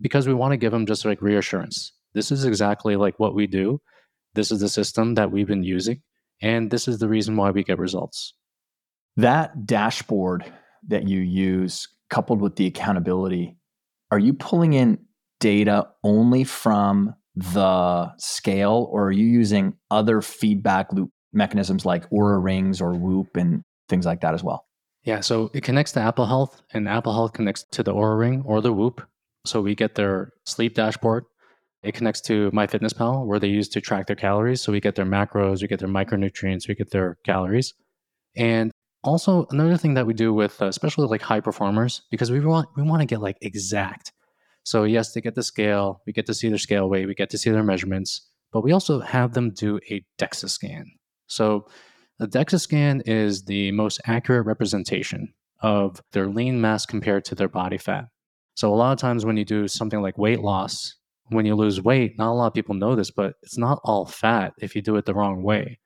because 0.00 0.26
we 0.26 0.34
want 0.34 0.52
to 0.52 0.56
give 0.56 0.72
them 0.72 0.86
just 0.86 1.04
like 1.04 1.22
reassurance. 1.22 1.92
This 2.12 2.30
is 2.30 2.44
exactly 2.44 2.96
like 2.96 3.18
what 3.18 3.34
we 3.34 3.46
do. 3.46 3.80
This 4.34 4.50
is 4.50 4.60
the 4.60 4.68
system 4.68 5.14
that 5.14 5.30
we've 5.30 5.46
been 5.46 5.62
using, 5.62 6.02
and 6.42 6.70
this 6.70 6.88
is 6.88 6.98
the 6.98 7.08
reason 7.08 7.36
why 7.36 7.50
we 7.50 7.64
get 7.64 7.78
results. 7.78 8.34
That 9.16 9.66
dashboard 9.66 10.44
that 10.88 11.08
you 11.08 11.20
use, 11.20 11.88
coupled 12.10 12.40
with 12.40 12.56
the 12.56 12.66
accountability, 12.66 13.56
are 14.10 14.18
you 14.18 14.34
pulling 14.34 14.74
in 14.74 14.98
data 15.40 15.88
only 16.02 16.44
from 16.44 17.14
the 17.34 18.10
scale, 18.18 18.88
or 18.90 19.06
are 19.06 19.12
you 19.12 19.26
using 19.26 19.74
other 19.90 20.20
feedback 20.20 20.92
loop 20.92 21.10
mechanisms 21.32 21.86
like 21.86 22.08
Oura 22.10 22.42
rings 22.42 22.80
or 22.80 22.94
Whoop 22.94 23.36
and 23.36 23.62
things 23.88 24.06
like 24.06 24.20
that 24.22 24.34
as 24.34 24.42
well? 24.42 24.64
Yeah, 25.04 25.20
so 25.20 25.50
it 25.54 25.62
connects 25.62 25.92
to 25.92 26.00
Apple 26.00 26.26
Health, 26.26 26.60
and 26.72 26.88
Apple 26.88 27.12
Health 27.12 27.32
connects 27.32 27.64
to 27.72 27.82
the 27.82 27.94
Oura 27.94 28.18
Ring 28.18 28.42
or 28.44 28.60
the 28.60 28.72
Whoop. 28.72 29.06
So 29.46 29.60
we 29.60 29.74
get 29.74 29.94
their 29.94 30.32
sleep 30.44 30.74
dashboard. 30.74 31.24
It 31.82 31.94
connects 31.94 32.20
to 32.22 32.50
MyFitnessPal, 32.50 33.24
where 33.26 33.38
they 33.38 33.48
use 33.48 33.68
to 33.68 33.80
track 33.80 34.08
their 34.08 34.16
calories. 34.16 34.60
So 34.60 34.72
we 34.72 34.80
get 34.80 34.96
their 34.96 35.06
macros, 35.06 35.62
we 35.62 35.68
get 35.68 35.78
their 35.78 35.88
micronutrients, 35.88 36.66
we 36.68 36.74
get 36.74 36.90
their 36.90 37.18
calories. 37.24 37.72
And 38.36 38.72
also 39.04 39.46
another 39.50 39.76
thing 39.76 39.94
that 39.94 40.06
we 40.06 40.12
do 40.12 40.34
with, 40.34 40.60
uh, 40.60 40.66
especially 40.66 41.06
like 41.06 41.22
high 41.22 41.40
performers, 41.40 42.02
because 42.10 42.32
we 42.32 42.40
want 42.40 42.68
we 42.76 42.82
want 42.82 43.00
to 43.00 43.06
get 43.06 43.20
like 43.20 43.36
exact. 43.40 44.12
So, 44.68 44.84
yes, 44.84 45.12
they 45.12 45.22
get 45.22 45.34
the 45.34 45.42
scale, 45.42 46.02
we 46.06 46.12
get 46.12 46.26
to 46.26 46.34
see 46.34 46.50
their 46.50 46.58
scale 46.58 46.90
weight, 46.90 47.06
we 47.06 47.14
get 47.14 47.30
to 47.30 47.38
see 47.38 47.48
their 47.48 47.62
measurements, 47.62 48.28
but 48.52 48.62
we 48.62 48.70
also 48.70 49.00
have 49.00 49.32
them 49.32 49.50
do 49.50 49.80
a 49.90 50.04
DEXA 50.18 50.50
scan. 50.50 50.84
So, 51.26 51.64
the 52.18 52.28
DEXA 52.28 52.60
scan 52.60 53.00
is 53.06 53.44
the 53.44 53.72
most 53.72 53.98
accurate 54.04 54.44
representation 54.44 55.32
of 55.62 56.02
their 56.12 56.28
lean 56.28 56.60
mass 56.60 56.84
compared 56.84 57.24
to 57.24 57.34
their 57.34 57.48
body 57.48 57.78
fat. 57.78 58.08
So, 58.56 58.70
a 58.70 58.76
lot 58.76 58.92
of 58.92 58.98
times 58.98 59.24
when 59.24 59.38
you 59.38 59.46
do 59.46 59.68
something 59.68 60.02
like 60.02 60.18
weight 60.18 60.40
loss, 60.40 60.96
when 61.28 61.46
you 61.46 61.54
lose 61.54 61.80
weight, 61.80 62.18
not 62.18 62.32
a 62.32 62.34
lot 62.34 62.48
of 62.48 62.52
people 62.52 62.74
know 62.74 62.94
this, 62.94 63.10
but 63.10 63.36
it's 63.42 63.56
not 63.56 63.80
all 63.84 64.04
fat 64.04 64.52
if 64.58 64.76
you 64.76 64.82
do 64.82 64.96
it 64.96 65.06
the 65.06 65.14
wrong 65.14 65.42
way. 65.42 65.78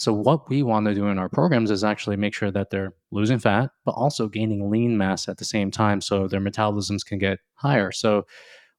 So, 0.00 0.14
what 0.14 0.48
we 0.48 0.62
want 0.62 0.86
to 0.86 0.94
do 0.94 1.08
in 1.08 1.18
our 1.18 1.28
programs 1.28 1.70
is 1.70 1.84
actually 1.84 2.16
make 2.16 2.32
sure 2.32 2.50
that 2.50 2.70
they're 2.70 2.94
losing 3.10 3.38
fat, 3.38 3.68
but 3.84 3.90
also 3.90 4.28
gaining 4.28 4.70
lean 4.70 4.96
mass 4.96 5.28
at 5.28 5.36
the 5.36 5.44
same 5.44 5.70
time 5.70 6.00
so 6.00 6.26
their 6.26 6.40
metabolisms 6.40 7.04
can 7.04 7.18
get 7.18 7.40
higher. 7.56 7.92
So, 7.92 8.24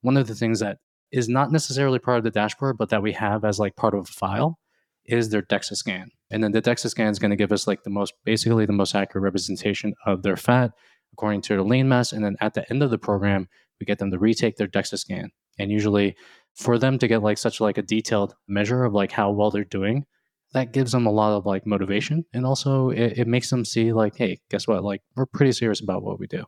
one 0.01 0.17
of 0.17 0.25
the 0.25 0.33
things 0.33 0.61
that 0.61 0.79
is 1.11 1.29
not 1.29 1.51
necessarily 1.51 1.99
part 1.99 2.17
of 2.17 2.23
the 2.23 2.31
dashboard, 2.31 2.79
but 2.79 2.89
that 2.89 3.03
we 3.03 3.11
have 3.11 3.45
as 3.45 3.59
like 3.59 3.75
part 3.75 3.93
of 3.93 4.09
a 4.09 4.11
file 4.11 4.57
is 5.05 5.29
their 5.29 5.43
DEXA 5.43 5.75
scan. 5.75 6.09
And 6.31 6.43
then 6.43 6.53
the 6.53 6.61
DEXA 6.61 6.89
scan 6.89 7.11
is 7.11 7.19
going 7.19 7.29
to 7.29 7.37
give 7.37 7.51
us 7.51 7.67
like 7.67 7.83
the 7.83 7.91
most, 7.91 8.15
basically 8.25 8.65
the 8.65 8.73
most 8.73 8.95
accurate 8.95 9.23
representation 9.23 9.93
of 10.07 10.23
their 10.23 10.37
fat 10.37 10.71
according 11.13 11.41
to 11.41 11.49
their 11.49 11.61
lean 11.61 11.87
mass. 11.87 12.13
And 12.13 12.25
then 12.25 12.35
at 12.41 12.55
the 12.55 12.67
end 12.71 12.81
of 12.81 12.89
the 12.89 12.97
program, 12.97 13.47
we 13.79 13.85
get 13.85 13.99
them 13.99 14.09
to 14.09 14.17
retake 14.17 14.55
their 14.55 14.67
DEXA 14.67 14.97
scan. 14.97 15.29
And 15.59 15.69
usually 15.69 16.15
for 16.55 16.79
them 16.79 16.97
to 16.97 17.07
get 17.07 17.21
like 17.21 17.37
such 17.37 17.61
like 17.61 17.77
a 17.77 17.83
detailed 17.83 18.33
measure 18.47 18.85
of 18.85 18.93
like 18.93 19.11
how 19.11 19.29
well 19.29 19.51
they're 19.51 19.63
doing, 19.63 20.07
that 20.53 20.73
gives 20.73 20.91
them 20.91 21.05
a 21.05 21.11
lot 21.11 21.35
of 21.35 21.45
like 21.45 21.65
motivation 21.65 22.25
and 22.33 22.45
also 22.45 22.89
it, 22.89 23.19
it 23.19 23.27
makes 23.27 23.49
them 23.49 23.65
see 23.65 23.93
like 23.93 24.15
hey 24.15 24.39
guess 24.49 24.67
what? 24.67 24.83
Like 24.83 25.01
we're 25.15 25.25
pretty 25.25 25.51
serious 25.51 25.79
about 25.79 26.03
what 26.03 26.19
we 26.19 26.27
do. 26.27 26.45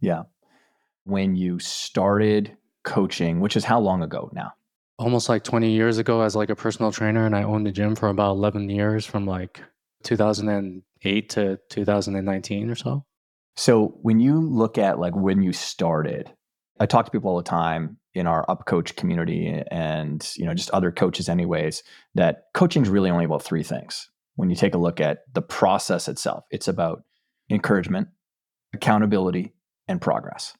Yeah. 0.00 0.22
When 1.04 1.36
you 1.36 1.58
started 1.58 2.56
coaching 2.84 3.40
which 3.40 3.56
is 3.56 3.64
how 3.64 3.80
long 3.80 4.02
ago 4.02 4.30
now? 4.32 4.52
Almost 4.98 5.28
like 5.28 5.44
20 5.44 5.70
years 5.70 5.98
ago 5.98 6.22
as 6.22 6.34
like 6.34 6.50
a 6.50 6.56
personal 6.56 6.92
trainer 6.92 7.26
and 7.26 7.36
i 7.36 7.42
owned 7.42 7.68
a 7.68 7.72
gym 7.72 7.94
for 7.94 8.08
about 8.08 8.32
11 8.32 8.70
years 8.70 9.04
from 9.04 9.26
like 9.26 9.62
2008 10.04 11.28
to 11.30 11.58
2019 11.68 12.70
or 12.70 12.74
so. 12.74 13.04
So 13.56 13.98
when 14.02 14.20
you 14.20 14.40
look 14.40 14.78
at 14.78 14.98
like 14.98 15.14
when 15.14 15.42
you 15.42 15.52
started 15.52 16.30
i 16.80 16.86
talk 16.86 17.04
to 17.04 17.10
people 17.10 17.30
all 17.30 17.36
the 17.36 17.42
time 17.42 17.98
in 18.16 18.26
our 18.26 18.50
up 18.50 18.64
coach 18.64 18.96
community 18.96 19.62
and 19.70 20.32
you 20.36 20.46
know 20.46 20.54
just 20.54 20.70
other 20.70 20.90
coaches 20.90 21.28
anyways 21.28 21.82
that 22.14 22.44
coaching 22.54 22.82
is 22.82 22.88
really 22.88 23.10
only 23.10 23.26
about 23.26 23.42
three 23.42 23.62
things. 23.62 24.08
When 24.36 24.50
you 24.50 24.56
take 24.56 24.74
a 24.74 24.78
look 24.78 25.00
at 25.00 25.18
the 25.34 25.42
process 25.42 26.08
itself 26.08 26.44
it's 26.50 26.66
about 26.66 27.02
encouragement 27.50 28.08
accountability 28.74 29.52
and 29.86 30.00
progress. 30.00 30.56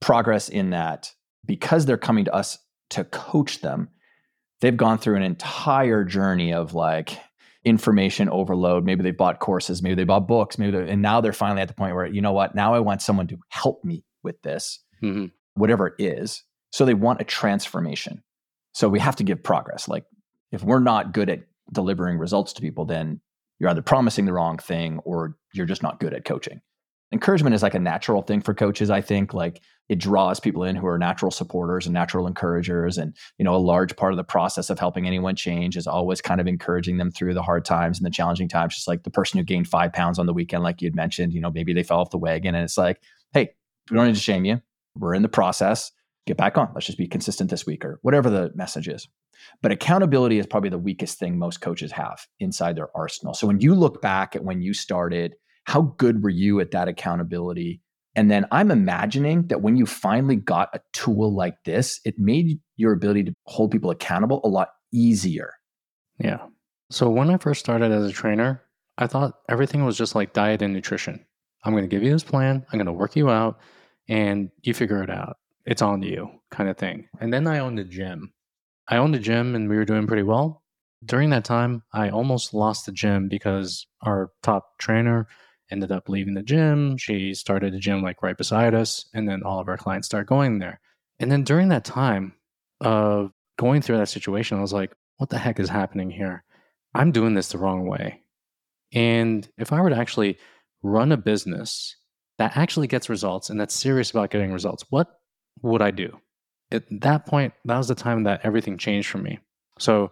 Progress 0.00 0.48
in 0.48 0.70
that 0.70 1.12
because 1.44 1.86
they're 1.86 1.96
coming 1.96 2.26
to 2.26 2.34
us 2.34 2.58
to 2.90 3.04
coach 3.04 3.60
them 3.62 3.88
they've 4.60 4.76
gone 4.76 4.98
through 4.98 5.16
an 5.16 5.22
entire 5.22 6.04
journey 6.04 6.52
of 6.52 6.74
like 6.74 7.18
information 7.64 8.28
overload. 8.28 8.84
Maybe 8.84 9.02
they 9.02 9.10
bought 9.10 9.40
courses 9.40 9.82
maybe 9.82 9.94
they 9.94 10.04
bought 10.04 10.28
books 10.28 10.58
maybe 10.58 10.76
and 10.76 11.00
now 11.00 11.22
they're 11.22 11.32
finally 11.32 11.62
at 11.62 11.68
the 11.68 11.74
point 11.74 11.94
where 11.94 12.06
you 12.06 12.20
know 12.20 12.32
what? 12.32 12.54
Now 12.54 12.74
i 12.74 12.78
want 12.80 13.00
someone 13.00 13.26
to 13.28 13.38
help 13.48 13.82
me 13.84 14.04
with 14.22 14.40
this. 14.42 14.80
Mm-hmm. 15.02 15.26
whatever 15.54 15.88
it 15.88 15.94
is 15.98 16.44
so 16.74 16.84
they 16.84 16.92
want 16.92 17.20
a 17.20 17.24
transformation. 17.24 18.20
So 18.72 18.88
we 18.88 18.98
have 18.98 19.14
to 19.16 19.22
give 19.22 19.44
progress. 19.44 19.86
Like 19.86 20.06
if 20.50 20.64
we're 20.64 20.80
not 20.80 21.12
good 21.12 21.30
at 21.30 21.44
delivering 21.72 22.18
results 22.18 22.52
to 22.54 22.60
people, 22.60 22.84
then 22.84 23.20
you're 23.60 23.70
either 23.70 23.80
promising 23.80 24.24
the 24.24 24.32
wrong 24.32 24.58
thing 24.58 24.98
or 25.04 25.36
you're 25.52 25.66
just 25.66 25.84
not 25.84 26.00
good 26.00 26.12
at 26.12 26.24
coaching. 26.24 26.60
Encouragement 27.12 27.54
is 27.54 27.62
like 27.62 27.76
a 27.76 27.78
natural 27.78 28.22
thing 28.22 28.40
for 28.40 28.54
coaches, 28.54 28.90
I 28.90 29.02
think. 29.02 29.32
Like 29.32 29.60
it 29.88 30.00
draws 30.00 30.40
people 30.40 30.64
in 30.64 30.74
who 30.74 30.88
are 30.88 30.98
natural 30.98 31.30
supporters 31.30 31.86
and 31.86 31.94
natural 31.94 32.26
encouragers. 32.26 32.98
And, 32.98 33.14
you 33.38 33.44
know, 33.44 33.54
a 33.54 33.56
large 33.56 33.94
part 33.94 34.12
of 34.12 34.16
the 34.16 34.24
process 34.24 34.68
of 34.68 34.80
helping 34.80 35.06
anyone 35.06 35.36
change 35.36 35.76
is 35.76 35.86
always 35.86 36.20
kind 36.20 36.40
of 36.40 36.48
encouraging 36.48 36.96
them 36.96 37.12
through 37.12 37.34
the 37.34 37.42
hard 37.42 37.64
times 37.64 38.00
and 38.00 38.04
the 38.04 38.10
challenging 38.10 38.48
times. 38.48 38.74
Just 38.74 38.88
like 38.88 39.04
the 39.04 39.10
person 39.10 39.38
who 39.38 39.44
gained 39.44 39.68
five 39.68 39.92
pounds 39.92 40.18
on 40.18 40.26
the 40.26 40.34
weekend, 40.34 40.64
like 40.64 40.82
you'd 40.82 40.96
mentioned, 40.96 41.34
you 41.34 41.40
know, 41.40 41.52
maybe 41.52 41.72
they 41.72 41.84
fell 41.84 42.00
off 42.00 42.10
the 42.10 42.18
wagon 42.18 42.56
and 42.56 42.64
it's 42.64 42.76
like, 42.76 43.00
hey, 43.32 43.50
we 43.92 43.96
don't 43.96 44.08
need 44.08 44.16
to 44.16 44.20
shame 44.20 44.44
you. 44.44 44.60
We're 44.96 45.14
in 45.14 45.22
the 45.22 45.28
process. 45.28 45.92
Get 46.26 46.36
back 46.36 46.56
on. 46.56 46.70
Let's 46.74 46.86
just 46.86 46.98
be 46.98 47.06
consistent 47.06 47.50
this 47.50 47.66
week 47.66 47.84
or 47.84 47.98
whatever 48.02 48.30
the 48.30 48.50
message 48.54 48.88
is. 48.88 49.06
But 49.60 49.72
accountability 49.72 50.38
is 50.38 50.46
probably 50.46 50.70
the 50.70 50.78
weakest 50.78 51.18
thing 51.18 51.38
most 51.38 51.60
coaches 51.60 51.92
have 51.92 52.26
inside 52.40 52.76
their 52.76 52.88
arsenal. 52.96 53.34
So 53.34 53.46
when 53.46 53.60
you 53.60 53.74
look 53.74 54.00
back 54.00 54.34
at 54.34 54.44
when 54.44 54.62
you 54.62 54.72
started, 54.72 55.34
how 55.64 55.94
good 55.98 56.22
were 56.22 56.30
you 56.30 56.60
at 56.60 56.70
that 56.70 56.88
accountability? 56.88 57.82
And 58.14 58.30
then 58.30 58.46
I'm 58.52 58.70
imagining 58.70 59.48
that 59.48 59.60
when 59.60 59.76
you 59.76 59.86
finally 59.86 60.36
got 60.36 60.70
a 60.72 60.80
tool 60.92 61.34
like 61.34 61.56
this, 61.64 62.00
it 62.04 62.18
made 62.18 62.60
your 62.76 62.92
ability 62.92 63.24
to 63.24 63.34
hold 63.46 63.70
people 63.70 63.90
accountable 63.90 64.40
a 64.44 64.48
lot 64.48 64.68
easier. 64.92 65.52
Yeah. 66.18 66.46
So 66.90 67.10
when 67.10 67.28
I 67.28 67.38
first 67.38 67.60
started 67.60 67.90
as 67.90 68.08
a 68.08 68.12
trainer, 68.12 68.62
I 68.96 69.08
thought 69.08 69.34
everything 69.48 69.84
was 69.84 69.98
just 69.98 70.14
like 70.14 70.32
diet 70.32 70.62
and 70.62 70.72
nutrition. 70.72 71.24
I'm 71.64 71.72
going 71.72 71.84
to 71.84 71.88
give 71.88 72.02
you 72.02 72.12
this 72.12 72.22
plan, 72.22 72.64
I'm 72.70 72.78
going 72.78 72.86
to 72.86 72.92
work 72.92 73.16
you 73.16 73.30
out, 73.30 73.58
and 74.08 74.50
you 74.62 74.74
figure 74.74 75.02
it 75.02 75.10
out. 75.10 75.38
It's 75.66 75.82
on 75.82 76.02
you, 76.02 76.30
kind 76.50 76.68
of 76.68 76.76
thing. 76.76 77.08
And 77.20 77.32
then 77.32 77.46
I 77.46 77.58
owned 77.58 77.78
a 77.78 77.84
gym. 77.84 78.32
I 78.88 78.98
owned 78.98 79.14
a 79.14 79.18
gym 79.18 79.54
and 79.54 79.68
we 79.68 79.76
were 79.76 79.84
doing 79.84 80.06
pretty 80.06 80.22
well. 80.22 80.62
During 81.04 81.30
that 81.30 81.44
time, 81.44 81.82
I 81.92 82.10
almost 82.10 82.54
lost 82.54 82.86
the 82.86 82.92
gym 82.92 83.28
because 83.28 83.86
our 84.02 84.30
top 84.42 84.78
trainer 84.78 85.26
ended 85.70 85.92
up 85.92 86.08
leaving 86.08 86.34
the 86.34 86.42
gym. 86.42 86.96
She 86.96 87.34
started 87.34 87.74
a 87.74 87.78
gym 87.78 88.02
like 88.02 88.22
right 88.22 88.36
beside 88.36 88.74
us, 88.74 89.06
and 89.14 89.28
then 89.28 89.42
all 89.42 89.60
of 89.60 89.68
our 89.68 89.76
clients 89.76 90.06
start 90.06 90.26
going 90.26 90.58
there. 90.58 90.80
And 91.18 91.30
then 91.30 91.44
during 91.44 91.68
that 91.68 91.84
time 91.84 92.34
of 92.80 93.32
going 93.58 93.82
through 93.82 93.98
that 93.98 94.08
situation, 94.08 94.58
I 94.58 94.62
was 94.62 94.72
like, 94.72 94.92
what 95.16 95.30
the 95.30 95.38
heck 95.38 95.60
is 95.60 95.68
happening 95.68 96.10
here? 96.10 96.44
I'm 96.94 97.12
doing 97.12 97.34
this 97.34 97.48
the 97.48 97.58
wrong 97.58 97.86
way. 97.86 98.22
And 98.92 99.48
if 99.58 99.72
I 99.72 99.80
were 99.80 99.90
to 99.90 99.96
actually 99.96 100.38
run 100.82 101.12
a 101.12 101.16
business 101.16 101.96
that 102.38 102.56
actually 102.56 102.86
gets 102.86 103.08
results 103.08 103.50
and 103.50 103.60
that's 103.60 103.74
serious 103.74 104.10
about 104.10 104.30
getting 104.30 104.52
results, 104.52 104.84
what 104.90 105.20
would 105.72 105.82
I 105.82 105.90
do? 105.90 106.18
At 106.70 106.84
that 107.00 107.26
point, 107.26 107.52
that 107.64 107.76
was 107.76 107.88
the 107.88 107.94
time 107.94 108.24
that 108.24 108.40
everything 108.44 108.78
changed 108.78 109.08
for 109.08 109.18
me. 109.18 109.38
So 109.78 110.10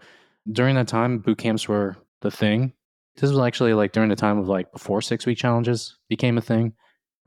during 0.51 0.75
that 0.77 0.89
time, 0.89 1.19
boot 1.19 1.39
camps 1.39 1.69
were 1.69 1.97
the 2.21 2.31
thing. 2.31 2.73
This 3.17 3.31
was 3.31 3.39
actually 3.39 3.75
like 3.75 3.93
during 3.93 4.09
the 4.09 4.17
time 4.17 4.39
of 4.39 4.49
like 4.49 4.73
before 4.73 5.03
six 5.03 5.27
week 5.27 5.39
challenges 5.39 5.97
became 6.09 6.39
a 6.39 6.43
thing. 6.43 6.73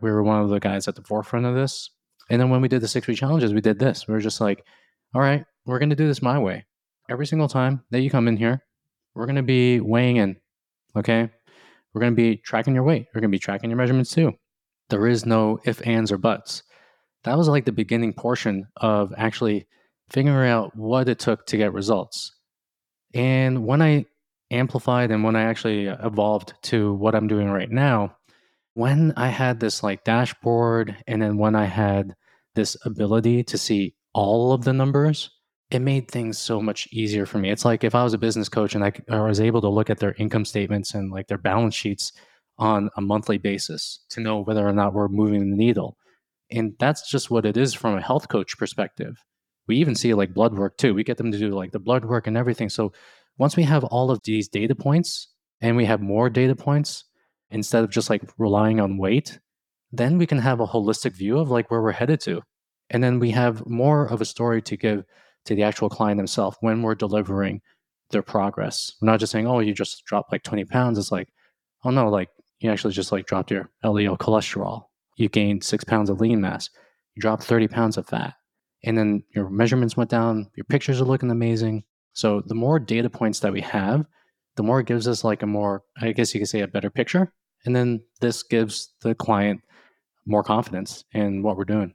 We 0.02 0.12
were 0.12 0.24
one 0.24 0.42
of 0.42 0.50
the 0.50 0.60
guys 0.60 0.88
at 0.88 0.96
the 0.96 1.04
forefront 1.04 1.46
of 1.46 1.56
this. 1.56 1.92
And 2.30 2.42
then 2.42 2.50
when 2.50 2.62
we 2.62 2.68
did 2.68 2.82
the 2.82 2.88
six 2.88 3.08
week 3.08 3.18
challenges, 3.18 3.54
we 3.54 3.62
did 3.62 3.80
this. 3.80 4.08
We 4.08 4.14
were 4.14 4.20
just 4.20 4.42
like, 4.42 4.66
all 5.14 5.22
right, 5.22 5.46
we're 5.66 5.80
going 5.80 5.92
to 5.92 5.96
do 5.96 6.08
this 6.08 6.22
my 6.22 6.40
way. 6.40 6.66
Every 7.10 7.28
single 7.28 7.48
time 7.48 7.84
that 7.92 8.02
you 8.02 8.10
come 8.10 8.28
in 8.28 8.38
here, 8.38 8.64
we're 9.14 9.28
going 9.28 9.36
to 9.36 9.44
be 9.44 9.80
weighing 9.80 10.18
in. 10.18 10.38
Okay. 10.96 11.30
We're 11.94 12.02
going 12.02 12.14
to 12.14 12.16
be 12.16 12.38
tracking 12.38 12.74
your 12.74 12.84
weight. 12.84 13.08
We're 13.14 13.22
going 13.22 13.32
to 13.32 13.36
be 13.36 13.40
tracking 13.40 13.70
your 13.70 13.78
measurements 13.78 14.12
too. 14.12 14.34
There 14.90 15.08
is 15.08 15.26
no 15.26 15.60
if, 15.66 15.86
ands, 15.88 16.12
or 16.12 16.18
buts. 16.18 16.64
That 17.26 17.38
was 17.38 17.48
like 17.48 17.66
the 17.66 17.72
beginning 17.72 18.14
portion 18.14 18.68
of 18.78 19.14
actually 19.18 19.68
figuring 20.12 20.50
out 20.50 20.76
what 20.76 21.10
it 21.10 21.18
took 21.18 21.48
to 21.48 21.58
get 21.58 21.74
results. 21.74 22.36
And 23.16 23.66
when 23.66 23.82
I 23.82 24.06
amplified 24.52 25.10
and 25.10 25.24
when 25.24 25.36
I 25.36 25.44
actually 25.44 25.90
uh, 25.90 26.06
evolved 26.06 26.54
to 26.64 26.94
what 26.94 27.16
I'm 27.16 27.28
doing 27.28 27.50
right 27.50 27.70
now, 27.70 28.16
when 28.76 29.12
I 29.18 29.30
had 29.30 29.60
this 29.60 29.82
like 29.82 30.04
dashboard 30.04 30.96
and 31.08 31.22
then 31.22 31.38
when 31.38 31.56
I 31.56 31.66
had 31.66 32.16
this 32.54 32.78
ability 32.86 33.44
to 33.46 33.58
see 33.58 33.96
all 34.14 34.54
of 34.54 34.64
the 34.64 34.74
numbers, 34.74 35.32
it 35.72 35.80
made 35.80 36.10
things 36.10 36.38
so 36.38 36.62
much 36.62 36.88
easier 36.92 37.26
for 37.26 37.40
me. 37.40 37.50
It's 37.50 37.66
like 37.66 37.84
if 37.84 37.96
I 37.96 38.04
was 38.04 38.14
a 38.14 38.20
business 38.20 38.50
coach 38.50 38.76
and 38.76 38.84
I, 38.84 38.92
I 39.10 39.22
was 39.22 39.40
able 39.40 39.62
to 39.62 39.70
look 39.70 39.90
at 39.90 39.98
their 39.98 40.14
income 40.20 40.46
statements 40.46 40.94
and 40.94 41.12
like 41.12 41.28
their 41.28 41.40
balance 41.40 41.74
sheets 41.74 42.12
on 42.60 42.92
a 42.96 43.02
monthly 43.02 43.40
basis 43.40 44.06
to 44.10 44.22
know 44.22 44.42
whether 44.42 44.66
or 44.66 44.74
not 44.74 44.94
we're 44.94 45.08
moving 45.08 45.50
the 45.50 45.58
needle. 45.58 45.98
And 46.52 46.74
that's 46.80 47.10
just 47.10 47.32
what 47.32 47.46
it 47.46 47.58
is 47.58 47.74
from 47.74 47.98
a 47.98 48.02
health 48.02 48.28
coach 48.30 48.58
perspective. 48.58 49.24
We 49.68 49.78
even 49.78 49.96
see 49.96 50.14
like 50.14 50.34
blood 50.34 50.54
work 50.56 50.78
too. 50.78 50.94
We 50.94 51.04
get 51.04 51.18
them 51.18 51.32
to 51.32 51.38
do 51.38 51.50
like 51.50 51.72
the 51.72 51.80
blood 51.80 52.06
work 52.06 52.28
and 52.28 52.38
everything. 52.38 52.70
So 52.70 52.94
once 53.38 53.56
we 53.56 53.64
have 53.64 53.84
all 53.86 54.12
of 54.12 54.22
these 54.24 54.48
data 54.48 54.76
points 54.76 55.28
and 55.62 55.76
we 55.76 55.86
have 55.86 56.02
more 56.02 56.30
data 56.30 56.56
points 56.56 57.06
instead 57.50 57.84
of 57.84 57.90
just 57.90 58.10
like 58.10 58.22
relying 58.38 58.80
on 58.80 58.98
weight, 58.98 59.40
then 59.92 60.18
we 60.18 60.28
can 60.28 60.38
have 60.40 60.60
a 60.60 60.68
holistic 60.68 61.14
view 61.14 61.40
of 61.40 61.50
like 61.50 61.72
where 61.72 61.82
we're 61.82 61.92
headed 61.92 62.20
to. 62.22 62.42
And 62.90 63.04
then 63.04 63.20
we 63.20 63.32
have 63.32 63.66
more 63.66 64.06
of 64.06 64.22
a 64.22 64.26
story 64.26 64.62
to 64.64 64.78
give 64.78 65.04
to 65.46 65.56
the 65.56 65.64
actual 65.64 65.90
client 65.90 66.18
themselves 66.18 66.58
when 66.60 66.82
we're 66.82 66.96
delivering 66.96 67.62
their 68.12 68.22
progress. 68.22 68.94
We're 69.02 69.12
not 69.12 69.20
just 69.20 69.32
saying, 69.32 69.48
oh, 69.48 69.60
you 69.60 69.74
just 69.74 70.06
dropped 70.06 70.32
like 70.32 70.44
20 70.44 70.66
pounds. 70.66 70.98
It's 70.98 71.12
like, 71.12 71.30
oh 71.84 71.90
no, 71.90 72.10
like 72.10 72.30
you 72.60 72.72
actually 72.72 72.94
just 72.94 73.12
like 73.12 73.26
dropped 73.26 73.52
your 73.52 73.70
LDL 73.84 74.18
cholesterol. 74.18 74.84
You 75.16 75.30
gained 75.30 75.64
six 75.64 75.84
pounds 75.84 76.10
of 76.10 76.20
lean 76.20 76.42
mass. 76.42 76.70
You 77.16 77.22
dropped 77.22 77.44
30 77.44 77.68
pounds 77.68 77.98
of 77.98 78.08
fat. 78.08 78.34
And 78.84 78.98
then 78.98 79.24
your 79.34 79.50
measurements 79.50 79.98
went 79.98 80.10
down. 80.10 80.50
Your 80.56 80.66
pictures 80.66 81.02
are 81.02 81.06
looking 81.06 81.32
amazing. 81.32 81.84
So 82.14 82.42
the 82.46 82.56
more 82.56 82.80
data 82.80 83.10
points 83.10 83.40
that 83.40 83.54
we 83.54 83.62
have, 83.62 84.06
the 84.56 84.64
more 84.64 84.80
it 84.80 84.88
gives 84.88 85.08
us 85.08 85.24
like 85.24 85.42
a 85.42 85.48
more, 85.48 85.84
I 86.00 86.12
guess 86.12 86.34
you 86.34 86.40
could 86.40 86.50
say, 86.50 86.62
a 86.62 86.68
better 86.68 86.90
picture. 86.90 87.34
And 87.66 87.76
then 87.76 88.04
this 88.22 88.44
gives 88.44 88.94
the 89.02 89.16
client 89.16 89.62
more 90.26 90.44
confidence 90.44 91.04
in 91.12 91.44
what 91.44 91.58
we're 91.58 91.66
doing. 91.66 91.94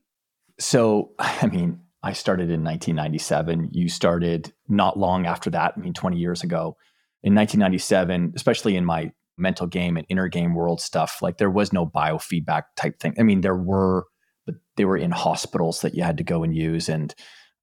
So, 0.59 1.13
I 1.19 1.47
mean, 1.47 1.81
I 2.03 2.13
started 2.13 2.51
in 2.51 2.65
1997. 2.65 3.71
You 3.73 3.89
started 3.89 4.53
not 4.69 4.99
long 4.99 5.27
after 5.27 5.51
that, 5.51 5.75
I 5.77 5.81
mean, 5.81 5.95
20 5.95 6.17
years 6.17 6.43
ago. 6.43 6.77
In 7.23 7.35
1997, 7.35 8.33
especially 8.35 8.77
in 8.77 8.85
my 8.85 9.13
mental 9.41 9.67
game 9.67 9.97
and 9.97 10.07
inner 10.09 10.29
game 10.29 10.55
world 10.55 10.81
stuff, 10.81 11.19
like 11.23 11.39
there 11.39 11.51
was 11.51 11.73
no 11.73 11.87
biofeedback 11.87 12.65
type 12.77 13.01
thing. 13.01 13.15
I 13.19 13.23
mean, 13.23 13.41
there 13.41 13.57
were, 13.57 14.07
but 14.47 14.57
they 14.77 14.85
were 14.85 14.97
in 14.97 15.11
hospitals 15.11 15.81
that 15.81 15.95
you 15.95 16.03
had 16.03 16.19
to 16.19 16.25
go 16.25 16.43
and 16.43 16.55
use. 16.55 16.89
And 16.89 17.15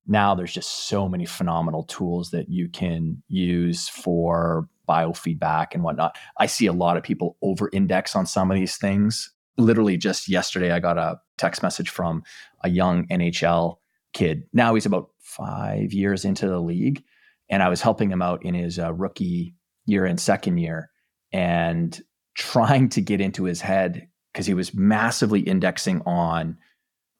now 0.08 0.36
there's 0.36 0.54
just 0.54 0.88
so 0.88 1.08
many 1.08 1.26
phenomenal 1.26 1.84
tools 1.84 2.32
that 2.32 2.50
you 2.50 2.70
can 2.70 3.22
use 3.28 3.90
for 3.90 4.68
biofeedback 4.88 5.68
and 5.74 5.84
whatnot. 5.84 6.18
I 6.38 6.46
see 6.46 6.66
a 6.66 6.74
lot 6.74 6.98
of 6.98 7.04
people 7.04 7.38
over 7.42 7.70
index 7.74 8.16
on 8.16 8.26
some 8.26 8.50
of 8.50 8.56
these 8.56 8.78
things. 8.78 9.32
Literally, 9.58 9.98
just 9.98 10.30
yesterday, 10.30 10.72
I 10.72 10.80
got 10.80 10.98
a 10.98 11.20
text 11.38 11.62
message 11.62 11.90
from 11.90 12.24
a 12.64 12.70
young 12.70 13.08
NHL 13.08 13.78
kid. 14.14 14.44
Now 14.54 14.76
he's 14.76 14.86
about 14.86 15.10
five 15.20 15.94
years 15.94 16.26
into 16.26 16.48
the 16.48 16.62
league. 16.62 17.04
And 17.50 17.64
I 17.64 17.70
was 17.70 17.82
helping 17.82 18.12
him 18.12 18.22
out 18.22 18.44
in 18.44 18.54
his 18.54 18.80
uh, 18.80 18.94
rookie 18.94 19.56
year 19.86 20.06
and 20.06 20.20
second 20.20 20.58
year 20.58 20.90
and 21.32 22.00
trying 22.36 22.90
to 22.90 23.02
get 23.02 23.22
into 23.22 23.44
his 23.44 23.62
head 23.62 24.08
because 24.32 24.46
he 24.46 24.54
was 24.54 24.74
massively 24.74 25.42
indexing 25.42 26.02
on 26.06 26.58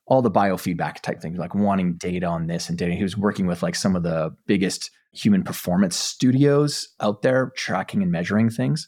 all 0.06 0.22
the 0.22 0.32
biofeedback 0.32 1.02
type 1.02 1.22
things, 1.22 1.38
like 1.38 1.54
wanting 1.54 1.96
data 1.96 2.26
on 2.26 2.48
this 2.48 2.70
and 2.70 2.78
data. 2.78 2.94
He 2.94 3.04
was 3.04 3.18
working 3.18 3.48
with 3.48 3.62
like 3.62 3.76
some 3.76 3.96
of 3.96 4.04
the 4.04 4.36
biggest 4.46 4.92
human 5.12 5.44
performance 5.44 5.98
studios 5.98 6.90
out 7.02 7.22
there, 7.24 7.52
tracking 7.56 8.02
and 8.02 8.12
measuring 8.12 8.50
things. 8.50 8.88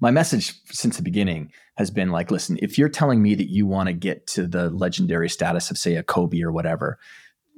My 0.00 0.10
message 0.10 0.54
since 0.66 0.96
the 0.96 1.02
beginning 1.02 1.52
has 1.76 1.90
been 1.90 2.10
like, 2.10 2.30
listen, 2.30 2.58
if 2.62 2.78
you're 2.78 2.88
telling 2.88 3.22
me 3.22 3.34
that 3.34 3.50
you 3.50 3.66
want 3.66 3.88
to 3.88 3.92
get 3.92 4.26
to 4.28 4.46
the 4.46 4.70
legendary 4.70 5.28
status 5.28 5.70
of, 5.70 5.78
say, 5.78 5.96
a 5.96 6.02
Kobe 6.02 6.42
or 6.42 6.52
whatever, 6.52 6.98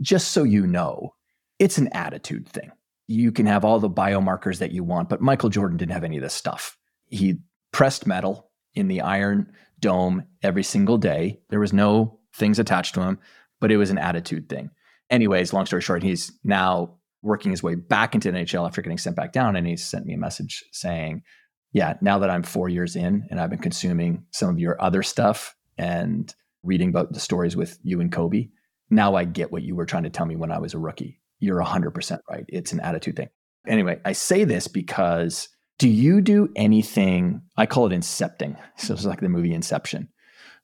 just 0.00 0.32
so 0.32 0.42
you 0.42 0.66
know, 0.66 1.14
it's 1.58 1.78
an 1.78 1.88
attitude 1.92 2.48
thing. 2.48 2.70
You 3.06 3.32
can 3.32 3.46
have 3.46 3.64
all 3.64 3.78
the 3.78 3.90
biomarkers 3.90 4.58
that 4.58 4.72
you 4.72 4.82
want, 4.82 5.08
but 5.08 5.20
Michael 5.20 5.48
Jordan 5.48 5.76
didn't 5.76 5.92
have 5.92 6.04
any 6.04 6.16
of 6.16 6.22
this 6.22 6.34
stuff. 6.34 6.76
He 7.08 7.36
pressed 7.72 8.06
metal 8.06 8.50
in 8.74 8.88
the 8.88 9.00
iron 9.00 9.52
dome 9.80 10.24
every 10.42 10.62
single 10.62 10.98
day. 10.98 11.40
There 11.50 11.60
was 11.60 11.72
no 11.72 12.20
things 12.34 12.58
attached 12.58 12.94
to 12.94 13.02
him, 13.02 13.18
but 13.60 13.72
it 13.72 13.76
was 13.76 13.90
an 13.90 13.98
attitude 13.98 14.48
thing. 14.48 14.70
Anyways, 15.10 15.52
long 15.52 15.66
story 15.66 15.82
short, 15.82 16.02
he's 16.02 16.32
now 16.42 16.96
working 17.22 17.50
his 17.50 17.62
way 17.62 17.74
back 17.74 18.14
into 18.14 18.30
NHL 18.30 18.66
after 18.66 18.82
getting 18.82 18.98
sent 18.98 19.16
back 19.16 19.32
down. 19.32 19.56
And 19.56 19.66
he 19.66 19.76
sent 19.76 20.06
me 20.06 20.14
a 20.14 20.18
message 20.18 20.64
saying, 20.72 21.22
Yeah, 21.72 21.94
now 22.00 22.18
that 22.18 22.30
I'm 22.30 22.42
four 22.42 22.68
years 22.68 22.96
in 22.96 23.26
and 23.30 23.40
I've 23.40 23.50
been 23.50 23.58
consuming 23.58 24.24
some 24.32 24.50
of 24.50 24.58
your 24.58 24.80
other 24.80 25.02
stuff 25.02 25.54
and 25.78 26.34
reading 26.62 26.88
about 26.88 27.12
the 27.12 27.20
stories 27.20 27.56
with 27.56 27.78
you 27.82 28.00
and 28.00 28.10
Kobe, 28.10 28.48
now 28.90 29.14
I 29.14 29.24
get 29.24 29.52
what 29.52 29.62
you 29.62 29.74
were 29.74 29.86
trying 29.86 30.04
to 30.04 30.10
tell 30.10 30.26
me 30.26 30.36
when 30.36 30.52
I 30.52 30.58
was 30.58 30.74
a 30.74 30.78
rookie. 30.78 31.20
You're 31.38 31.62
100% 31.62 32.18
right. 32.30 32.44
It's 32.48 32.72
an 32.72 32.80
attitude 32.80 33.16
thing. 33.16 33.28
Anyway, 33.66 34.00
I 34.04 34.12
say 34.12 34.44
this 34.44 34.68
because 34.68 35.48
do 35.78 35.88
you 35.88 36.20
do 36.20 36.48
anything? 36.56 37.42
I 37.56 37.66
call 37.66 37.86
it 37.86 37.96
incepting. 37.96 38.56
So 38.78 38.94
it's 38.94 39.04
like 39.04 39.20
the 39.20 39.28
movie 39.28 39.52
Inception. 39.52 40.08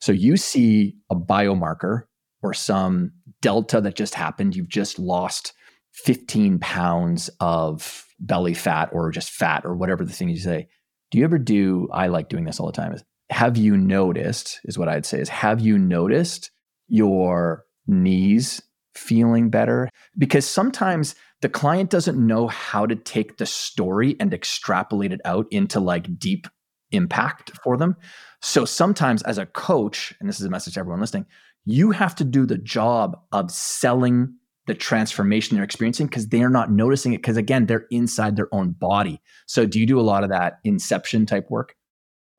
So 0.00 0.12
you 0.12 0.36
see 0.36 0.96
a 1.10 1.14
biomarker 1.14 2.04
or 2.42 2.54
some 2.54 3.12
delta 3.40 3.80
that 3.80 3.94
just 3.94 4.14
happened, 4.14 4.56
you've 4.56 4.68
just 4.68 4.98
lost 4.98 5.52
15 5.92 6.58
pounds 6.58 7.30
of 7.40 8.06
belly 8.18 8.54
fat 8.54 8.88
or 8.92 9.10
just 9.10 9.30
fat 9.30 9.64
or 9.64 9.76
whatever 9.76 10.04
the 10.04 10.12
thing 10.12 10.28
you 10.28 10.38
say. 10.38 10.68
Do 11.10 11.18
you 11.18 11.24
ever 11.24 11.38
do, 11.38 11.88
I 11.92 12.06
like 12.06 12.28
doing 12.28 12.44
this 12.44 12.58
all 12.58 12.66
the 12.66 12.72
time, 12.72 12.92
is 12.92 13.04
have 13.30 13.56
you 13.56 13.76
noticed, 13.76 14.60
is 14.64 14.78
what 14.78 14.88
I'd 14.88 15.06
say, 15.06 15.20
is 15.20 15.28
have 15.28 15.60
you 15.60 15.78
noticed 15.78 16.50
your 16.88 17.64
knees 17.86 18.62
feeling 18.94 19.50
better? 19.50 19.88
Because 20.18 20.46
sometimes 20.46 21.14
the 21.40 21.48
client 21.48 21.90
doesn't 21.90 22.24
know 22.24 22.46
how 22.48 22.86
to 22.86 22.94
take 22.94 23.36
the 23.36 23.46
story 23.46 24.16
and 24.20 24.32
extrapolate 24.32 25.12
it 25.12 25.20
out 25.24 25.46
into 25.50 25.80
like 25.80 26.18
deep 26.18 26.46
impact 26.92 27.50
for 27.62 27.76
them. 27.76 27.96
So 28.40 28.64
sometimes 28.64 29.22
as 29.22 29.38
a 29.38 29.46
coach, 29.46 30.14
and 30.20 30.28
this 30.28 30.40
is 30.40 30.46
a 30.46 30.50
message 30.50 30.74
to 30.74 30.80
everyone 30.80 31.00
listening, 31.00 31.26
you 31.64 31.90
have 31.92 32.14
to 32.16 32.24
do 32.24 32.46
the 32.46 32.58
job 32.58 33.18
of 33.32 33.50
selling 33.50 34.34
the 34.66 34.74
transformation 34.74 35.56
they're 35.56 35.64
experiencing 35.64 36.06
because 36.06 36.28
they're 36.28 36.48
not 36.48 36.70
noticing 36.70 37.12
it 37.12 37.18
because 37.18 37.36
again 37.36 37.66
they're 37.66 37.86
inside 37.90 38.36
their 38.36 38.52
own 38.54 38.70
body 38.70 39.20
so 39.46 39.66
do 39.66 39.80
you 39.80 39.86
do 39.86 39.98
a 39.98 40.02
lot 40.02 40.22
of 40.22 40.30
that 40.30 40.60
inception 40.62 41.26
type 41.26 41.50
work 41.50 41.74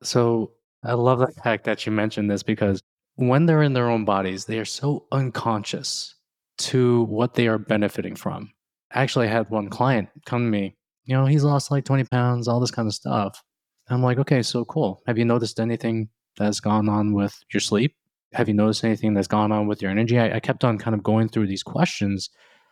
so 0.02 0.52
i 0.84 0.94
love 0.94 1.20
the 1.20 1.28
fact 1.44 1.66
that 1.66 1.86
you 1.86 1.92
mentioned 1.92 2.32
this 2.32 2.44
because 2.44 2.82
when 3.16 3.46
they're 3.46 3.62
in 3.62 3.74
their 3.74 3.90
own 3.90 4.06
bodies 4.06 4.46
they 4.46 4.58
are 4.58 4.66
so 4.66 5.06
unconscious 5.12 6.16
to 6.64 7.04
what 7.04 7.34
they 7.34 7.48
are 7.48 7.58
benefiting 7.58 8.16
from 8.16 8.52
actually 8.92 9.28
i 9.28 9.32
had 9.32 9.50
one 9.50 9.70
client 9.70 10.10
come 10.26 10.44
to 10.44 10.50
me 10.50 10.76
you 11.06 11.16
know 11.16 11.26
he's 11.26 11.44
lost 11.44 11.72
like 11.72 11.86
20 11.86 12.06
pounds 12.06 12.48
all 12.48 12.60
this 12.60 12.72
kind 12.72 12.88
of 12.88 12.94
stuff 12.94 13.44
i'm 13.90 14.04
like 14.04 14.18
okay 14.18 14.42
so 14.42 14.66
cool 14.66 15.02
have 15.08 15.18
you 15.18 15.26
noticed 15.26 15.60
anything 15.60 16.10
that's 16.38 16.60
gone 16.60 16.90
on 16.90 17.14
with 17.14 17.38
your 17.52 17.62
sleep 17.62 17.96
have 18.34 18.48
you 18.48 18.54
noticed 18.54 18.84
anything 18.84 19.14
that's 19.14 19.28
gone 19.28 19.52
on 19.52 19.68
with 19.68 19.82
your 19.82 19.92
energy? 19.92 20.20
I, 20.20 20.36
I, 20.36 20.40
kept 20.40 20.64
on 20.64 20.78
kind 20.78 20.96
of 20.96 21.04
going 21.04 21.30
through 21.30 21.48
these 21.48 21.64
questions. 21.64 22.30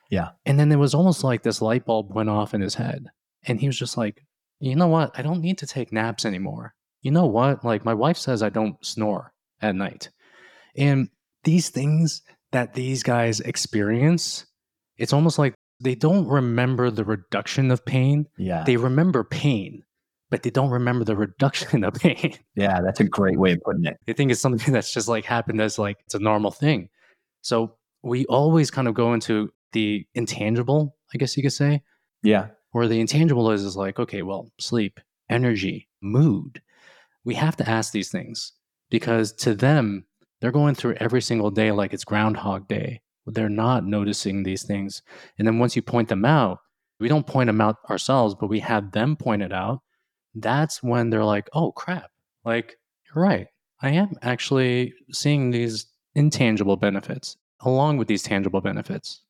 Yeah. 0.10 0.29
And 0.45 0.60
then 0.60 0.71
it 0.71 0.77
was 0.77 0.93
almost 0.93 1.24
like 1.24 1.43
this 1.43 1.62
light 1.62 1.86
bulb 1.86 2.13
went 2.13 2.29
off 2.29 2.53
in 2.53 2.62
his 2.62 2.75
head. 2.75 3.07
And 3.43 3.60
he 3.60 3.67
was 3.67 3.77
just 3.77 3.98
like, 3.98 4.25
you 4.60 4.75
know 4.75 4.88
what? 4.88 5.12
I 5.17 5.21
don't 5.21 5.41
need 5.41 5.57
to 5.60 5.67
take 5.67 5.93
naps 5.93 6.25
anymore. 6.25 6.74
You 7.01 7.12
know 7.12 7.25
what? 7.25 7.63
Like 7.63 7.86
my 7.86 7.93
wife 7.93 8.17
says 8.17 8.43
I 8.43 8.50
don't 8.50 8.83
snore 8.86 9.33
at 9.62 9.75
night. 9.75 10.10
And 10.75 11.10
these 11.43 11.69
things 11.69 12.21
that 12.51 12.74
these 12.74 13.03
guys 13.03 13.39
experience, 13.39 14.46
it's 14.98 15.13
almost 15.13 15.39
like 15.39 15.53
they 15.79 15.96
don't 15.96 16.27
remember 16.27 16.91
the 16.91 17.03
reduction 17.03 17.72
of 17.72 17.86
pain. 17.86 18.27
Yeah. 18.38 18.63
They 18.63 18.77
remember 18.77 19.24
pain 19.24 19.84
but 20.31 20.43
they 20.43 20.50
don't 20.50 20.72
remember 20.72 21.03
the 21.03 21.15
reduction 21.15 21.84
of 21.84 21.93
pain. 21.93 22.34
Yeah, 22.55 22.81
that's 22.81 23.00
a 23.00 23.03
great 23.03 23.38
way 23.38 23.53
of 23.53 23.62
putting 23.63 23.86
it. 23.86 23.98
They 24.08 24.13
think 24.13 24.31
it's 24.31 24.41
something 24.41 24.74
that's 24.74 24.93
just 24.93 25.08
like 25.08 25.25
happened 25.25 25.62
as 25.62 25.77
like 25.77 25.98
it's 26.05 26.15
a 26.15 26.20
normal 26.20 26.51
thing. 26.51 26.89
So 27.41 27.75
we 28.01 28.25
always 28.25 28.72
kind 28.72 28.88
of 28.88 28.93
go 28.93 29.13
into 29.13 29.51
the 29.74 30.05
intangible, 30.15 30.96
I 31.13 31.17
guess 31.17 31.38
you 31.38 31.43
could 31.43 31.53
say. 31.53 31.84
Yeah. 32.24 32.48
Where 32.72 32.88
the 32.88 33.00
intangible 33.00 33.51
is 33.51 33.63
is 33.63 33.75
like, 33.75 34.00
okay, 34.00 34.22
well, 34.22 34.51
sleep, 34.60 35.00
energy, 35.29 35.89
mood. 36.01 36.62
We 37.25 37.36
have 37.36 37.58
to 37.58 37.70
ask 37.70 37.91
these 37.91 38.10
things 38.10 38.53
because 38.89 39.34
to 39.34 39.53
them, 39.53 40.05
they're 40.41 40.51
going 40.51 40.75
through 40.75 40.95
every 40.95 41.21
single 41.21 41.51
day 41.51 41.71
like 41.71 41.93
it's 41.93 42.03
Groundhog 42.03 42.67
Day. 42.67 43.01
They're 43.25 43.50
not 43.50 43.86
noticing 43.86 44.43
these 44.43 44.63
things. 44.63 45.01
And 45.38 45.48
then 45.48 45.60
once 45.60 45.75
you 45.75 45.81
point 45.81 46.10
them 46.10 46.25
out, 46.25 46.60
we 47.00 47.07
don't 47.07 47.25
point 47.25 47.48
them 47.48 47.62
out 47.62 47.77
ourselves, 47.89 48.36
but 48.39 48.48
we 48.48 48.60
have 48.60 48.91
them 48.91 49.15
point 49.15 49.43
it 49.43 49.53
out 49.53 49.81
that's 50.36 50.81
when 50.81 51.10
they're 51.10 51.25
like, 51.25 51.50
oh 51.53 51.71
crap, 51.71 52.10
like, 52.45 52.77
you're 53.05 53.24
right. 53.24 53.48
I 53.81 53.91
am 53.91 54.13
actually 54.21 54.93
seeing 55.12 55.51
these 55.51 55.88
intangible 56.15 56.77
benefits 56.77 57.38
along 57.62 57.98
with 57.98 58.07
these 58.07 58.24
tangible 58.24 58.62
benefits. 58.62 59.21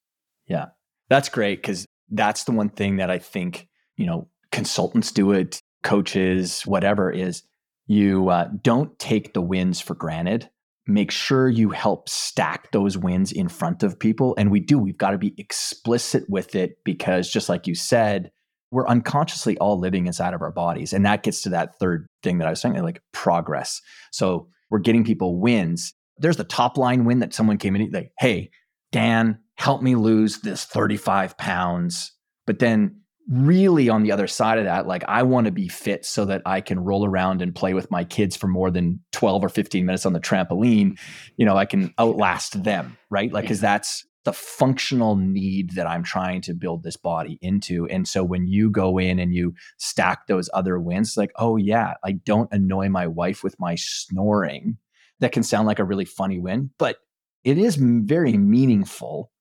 Yeah, 0.47 0.67
that's 1.09 1.29
great 1.29 1.61
because 1.61 1.85
that's 2.09 2.43
the 2.43 2.51
one 2.51 2.69
thing 2.69 2.97
that 2.97 3.09
I 3.09 3.17
think, 3.17 3.67
you 3.95 4.05
know, 4.05 4.27
consultants 4.51 5.11
do 5.11 5.31
it, 5.31 5.61
coaches, 5.83 6.63
whatever 6.63 7.09
is 7.09 7.43
you 7.87 8.29
uh, 8.29 8.49
don't 8.61 8.97
take 8.99 9.33
the 9.33 9.41
wins 9.41 9.81
for 9.81 9.95
granted. 9.95 10.49
Make 10.87 11.11
sure 11.11 11.47
you 11.47 11.69
help 11.69 12.09
stack 12.09 12.71
those 12.71 12.97
wins 12.97 13.31
in 13.31 13.49
front 13.49 13.83
of 13.83 13.99
people. 13.99 14.33
And 14.37 14.51
we 14.51 14.59
do, 14.59 14.79
we've 14.79 14.97
got 14.97 15.11
to 15.11 15.17
be 15.17 15.35
explicit 15.37 16.23
with 16.27 16.55
it 16.55 16.77
because 16.83 17.29
just 17.29 17.49
like 17.49 17.67
you 17.67 17.75
said, 17.75 18.31
we're 18.71 18.87
unconsciously 18.87 19.57
all 19.57 19.77
living 19.77 20.07
inside 20.07 20.33
of 20.33 20.41
our 20.41 20.51
bodies. 20.51 20.93
And 20.93 21.05
that 21.05 21.23
gets 21.23 21.41
to 21.43 21.49
that 21.49 21.77
third 21.77 22.07
thing 22.23 22.37
that 22.37 22.47
I 22.47 22.51
was 22.51 22.61
saying, 22.61 22.81
like 22.81 23.01
progress. 23.11 23.81
So 24.11 24.47
we're 24.69 24.79
getting 24.79 25.03
people 25.03 25.39
wins. 25.39 25.93
There's 26.17 26.37
the 26.37 26.43
top 26.43 26.77
line 26.77 27.05
win 27.05 27.19
that 27.19 27.33
someone 27.33 27.57
came 27.57 27.75
in, 27.75 27.91
like, 27.91 28.11
hey, 28.17 28.49
Dan, 28.91 29.39
help 29.55 29.81
me 29.81 29.95
lose 29.95 30.39
this 30.39 30.63
35 30.65 31.37
pounds. 31.37 32.13
But 32.47 32.59
then 32.59 33.00
really 33.31 33.87
on 33.87 34.03
the 34.03 34.11
other 34.11 34.27
side 34.27 34.59
of 34.59 34.65
that, 34.65 34.87
like 34.87 35.03
I 35.07 35.23
want 35.23 35.45
to 35.45 35.51
be 35.51 35.69
fit 35.69 36.05
so 36.05 36.25
that 36.25 36.41
I 36.45 36.59
can 36.61 36.79
roll 36.79 37.05
around 37.05 37.41
and 37.41 37.55
play 37.55 37.73
with 37.73 37.89
my 37.89 38.03
kids 38.03 38.35
for 38.35 38.47
more 38.47 38.69
than 38.69 38.99
12 39.13 39.43
or 39.43 39.49
15 39.49 39.85
minutes 39.85 40.05
on 40.05 40.13
the 40.13 40.19
trampoline. 40.19 40.99
You 41.37 41.45
know, 41.45 41.55
I 41.55 41.65
can 41.65 41.93
outlast 41.97 42.63
them, 42.63 42.97
right? 43.09 43.31
Like, 43.31 43.47
cause 43.47 43.61
that's 43.61 44.05
the 44.23 44.33
functional 44.33 45.15
need 45.15 45.71
that 45.71 45.87
I'm 45.87 46.03
trying 46.03 46.41
to 46.41 46.53
build 46.53 46.83
this 46.83 46.97
body 46.97 47.39
into. 47.41 47.87
And 47.87 48.07
so 48.07 48.23
when 48.23 48.47
you 48.47 48.69
go 48.69 48.97
in 48.97 49.17
and 49.17 49.33
you 49.33 49.55
stack 49.77 50.27
those 50.27 50.49
other 50.53 50.79
wins, 50.79 51.17
like, 51.17 51.31
oh, 51.37 51.55
yeah, 51.55 51.95
I 52.03 52.11
don't 52.11 52.51
annoy 52.51 52.89
my 52.89 53.07
wife 53.07 53.43
with 53.43 53.59
my 53.59 53.75
snoring. 53.75 54.77
That 55.19 55.31
can 55.31 55.43
sound 55.43 55.67
like 55.67 55.79
a 55.79 55.83
really 55.83 56.05
funny 56.05 56.39
win, 56.39 56.71
but 56.77 56.97
it 57.43 57.57
is 57.57 57.75
very 57.77 58.37
meaningful. 58.37 59.31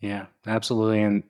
Yeah, 0.00 0.26
absolutely. 0.46 1.02
And 1.02 1.22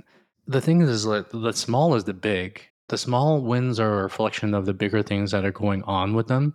the 0.47 0.61
thing 0.61 0.81
is, 0.81 1.07
like, 1.07 1.31
the 1.31 1.53
small 1.53 1.95
is 1.95 2.05
the 2.05 2.15
big. 2.15 2.63
The 2.89 2.99
small 2.99 3.41
wins 3.41 3.81
are 3.81 4.01
a 4.01 4.03
reflection 4.03 4.55
of 4.55 4.67
the 4.67 4.75
bigger 4.75 5.03
things 5.03 5.31
that 5.31 5.45
are 5.45 5.53
going 5.53 5.83
on 5.85 6.15
with 6.15 6.29
them. 6.29 6.55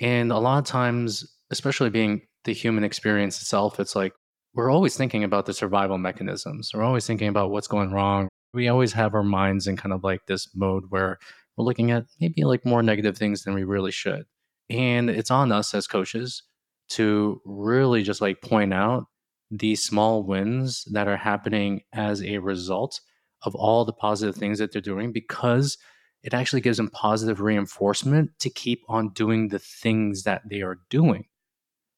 And 0.00 0.30
a 0.30 0.38
lot 0.38 0.58
of 0.58 0.64
times, 0.64 1.26
especially 1.50 1.90
being 1.90 2.22
the 2.44 2.52
human 2.52 2.84
experience 2.84 3.40
itself, 3.40 3.80
it's 3.80 3.96
like 3.96 4.12
we're 4.54 4.70
always 4.70 4.96
thinking 4.96 5.24
about 5.24 5.46
the 5.46 5.54
survival 5.54 5.98
mechanisms. 5.98 6.70
We're 6.72 6.82
always 6.82 7.06
thinking 7.06 7.28
about 7.28 7.50
what's 7.50 7.66
going 7.66 7.90
wrong. 7.90 8.28
We 8.52 8.68
always 8.68 8.92
have 8.92 9.14
our 9.14 9.24
minds 9.24 9.66
in 9.66 9.76
kind 9.76 9.92
of 9.92 10.04
like 10.04 10.26
this 10.26 10.48
mode 10.54 10.84
where 10.90 11.18
we're 11.56 11.64
looking 11.64 11.90
at 11.90 12.04
maybe 12.20 12.44
like 12.44 12.64
more 12.64 12.82
negative 12.82 13.16
things 13.16 13.42
than 13.42 13.54
we 13.54 13.64
really 13.64 13.90
should. 13.90 14.24
And 14.70 15.10
it's 15.10 15.30
on 15.30 15.50
us 15.50 15.74
as 15.74 15.86
coaches 15.86 16.42
to 16.90 17.40
really 17.44 18.02
just 18.02 18.20
like 18.20 18.42
point 18.42 18.72
out 18.72 19.06
these 19.50 19.82
small 19.82 20.22
wins 20.22 20.84
that 20.92 21.08
are 21.08 21.16
happening 21.16 21.82
as 21.92 22.22
a 22.22 22.38
result 22.38 23.00
of 23.44 23.54
all 23.54 23.84
the 23.84 23.92
positive 23.92 24.34
things 24.34 24.58
that 24.58 24.72
they're 24.72 24.82
doing 24.82 25.12
because 25.12 25.78
it 26.22 26.32
actually 26.32 26.62
gives 26.62 26.78
them 26.78 26.88
positive 26.88 27.40
reinforcement 27.40 28.30
to 28.40 28.50
keep 28.50 28.82
on 28.88 29.10
doing 29.10 29.48
the 29.48 29.58
things 29.58 30.22
that 30.22 30.42
they 30.48 30.62
are 30.62 30.78
doing. 30.88 31.26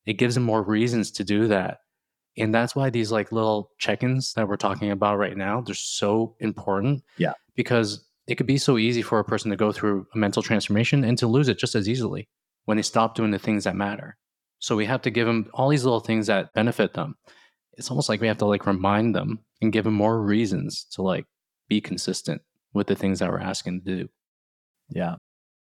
It 0.04 0.14
gives 0.14 0.34
them 0.34 0.44
more 0.44 0.62
reasons 0.62 1.10
to 1.12 1.24
do 1.24 1.46
that. 1.48 1.78
And 2.36 2.54
that's 2.54 2.76
why 2.76 2.90
these 2.90 3.12
like 3.12 3.32
little 3.32 3.70
check-ins 3.78 4.34
that 4.34 4.48
we're 4.48 4.56
talking 4.56 4.90
about 4.90 5.16
right 5.16 5.36
now 5.36 5.62
they're 5.62 5.74
so 5.74 6.34
important 6.40 7.02
yeah. 7.16 7.32
because 7.54 8.04
it 8.26 8.34
could 8.34 8.46
be 8.46 8.58
so 8.58 8.76
easy 8.76 9.02
for 9.02 9.18
a 9.18 9.24
person 9.24 9.50
to 9.50 9.56
go 9.56 9.72
through 9.72 10.06
a 10.14 10.18
mental 10.18 10.42
transformation 10.42 11.04
and 11.04 11.16
to 11.18 11.26
lose 11.26 11.48
it 11.48 11.58
just 11.58 11.74
as 11.74 11.88
easily 11.88 12.28
when 12.64 12.76
they 12.76 12.82
stop 12.82 13.14
doing 13.14 13.30
the 13.30 13.38
things 13.38 13.64
that 13.64 13.76
matter. 13.76 14.16
So 14.58 14.76
we 14.76 14.86
have 14.86 15.02
to 15.02 15.10
give 15.10 15.26
them 15.26 15.48
all 15.54 15.68
these 15.68 15.84
little 15.84 16.00
things 16.00 16.26
that 16.26 16.52
benefit 16.52 16.94
them. 16.94 17.16
It's 17.74 17.90
almost 17.90 18.08
like 18.08 18.20
we 18.20 18.26
have 18.26 18.38
to 18.38 18.46
like 18.46 18.66
remind 18.66 19.14
them 19.14 19.38
and 19.62 19.72
give 19.72 19.84
them 19.84 19.94
more 19.94 20.20
reasons 20.20 20.86
to 20.92 21.02
like 21.02 21.26
be 21.68 21.80
consistent 21.80 22.42
with 22.72 22.86
the 22.86 22.96
things 22.96 23.18
that 23.18 23.30
we're 23.30 23.40
asking 23.40 23.80
to 23.80 23.96
do 23.96 24.08
yeah 24.90 25.16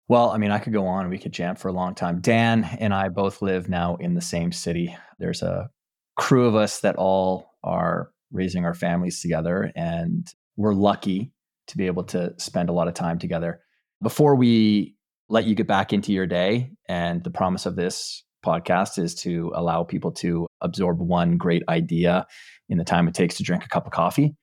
well, 0.08 0.30
I 0.30 0.36
mean, 0.36 0.50
I 0.50 0.58
could 0.58 0.74
go 0.74 0.86
on. 0.86 1.08
We 1.08 1.16
could 1.16 1.32
jam 1.32 1.56
for 1.56 1.68
a 1.68 1.72
long 1.72 1.94
time. 1.94 2.20
Dan 2.20 2.64
and 2.80 2.92
I 2.92 3.08
both 3.08 3.40
live 3.40 3.70
now 3.70 3.96
in 3.96 4.12
the 4.12 4.20
same 4.20 4.52
city. 4.52 4.94
There's 5.18 5.40
a 5.40 5.70
crew 6.16 6.46
of 6.46 6.54
us 6.54 6.80
that 6.80 6.96
all 6.96 7.54
are 7.64 8.10
raising 8.30 8.64
our 8.64 8.74
families 8.74 9.20
together. 9.20 9.72
And 9.74 10.26
we're 10.56 10.74
lucky 10.74 11.32
to 11.68 11.76
be 11.76 11.86
able 11.86 12.04
to 12.04 12.34
spend 12.38 12.68
a 12.68 12.72
lot 12.72 12.88
of 12.88 12.94
time 12.94 13.18
together. 13.18 13.60
Before 14.02 14.34
we 14.34 14.96
let 15.28 15.44
you 15.44 15.54
get 15.54 15.66
back 15.66 15.92
into 15.92 16.12
your 16.12 16.26
day, 16.26 16.72
and 16.88 17.22
the 17.24 17.30
promise 17.30 17.64
of 17.64 17.76
this 17.76 18.24
podcast 18.44 18.98
is 18.98 19.14
to 19.14 19.52
allow 19.54 19.84
people 19.84 20.10
to 20.10 20.46
absorb 20.60 21.00
one 21.00 21.38
great 21.38 21.62
idea 21.68 22.26
in 22.68 22.76
the 22.76 22.84
time 22.84 23.06
it 23.06 23.14
takes 23.14 23.36
to 23.36 23.44
drink 23.44 23.64
a 23.64 23.68
cup 23.68 23.86
of 23.86 23.92
coffee. 23.92 24.34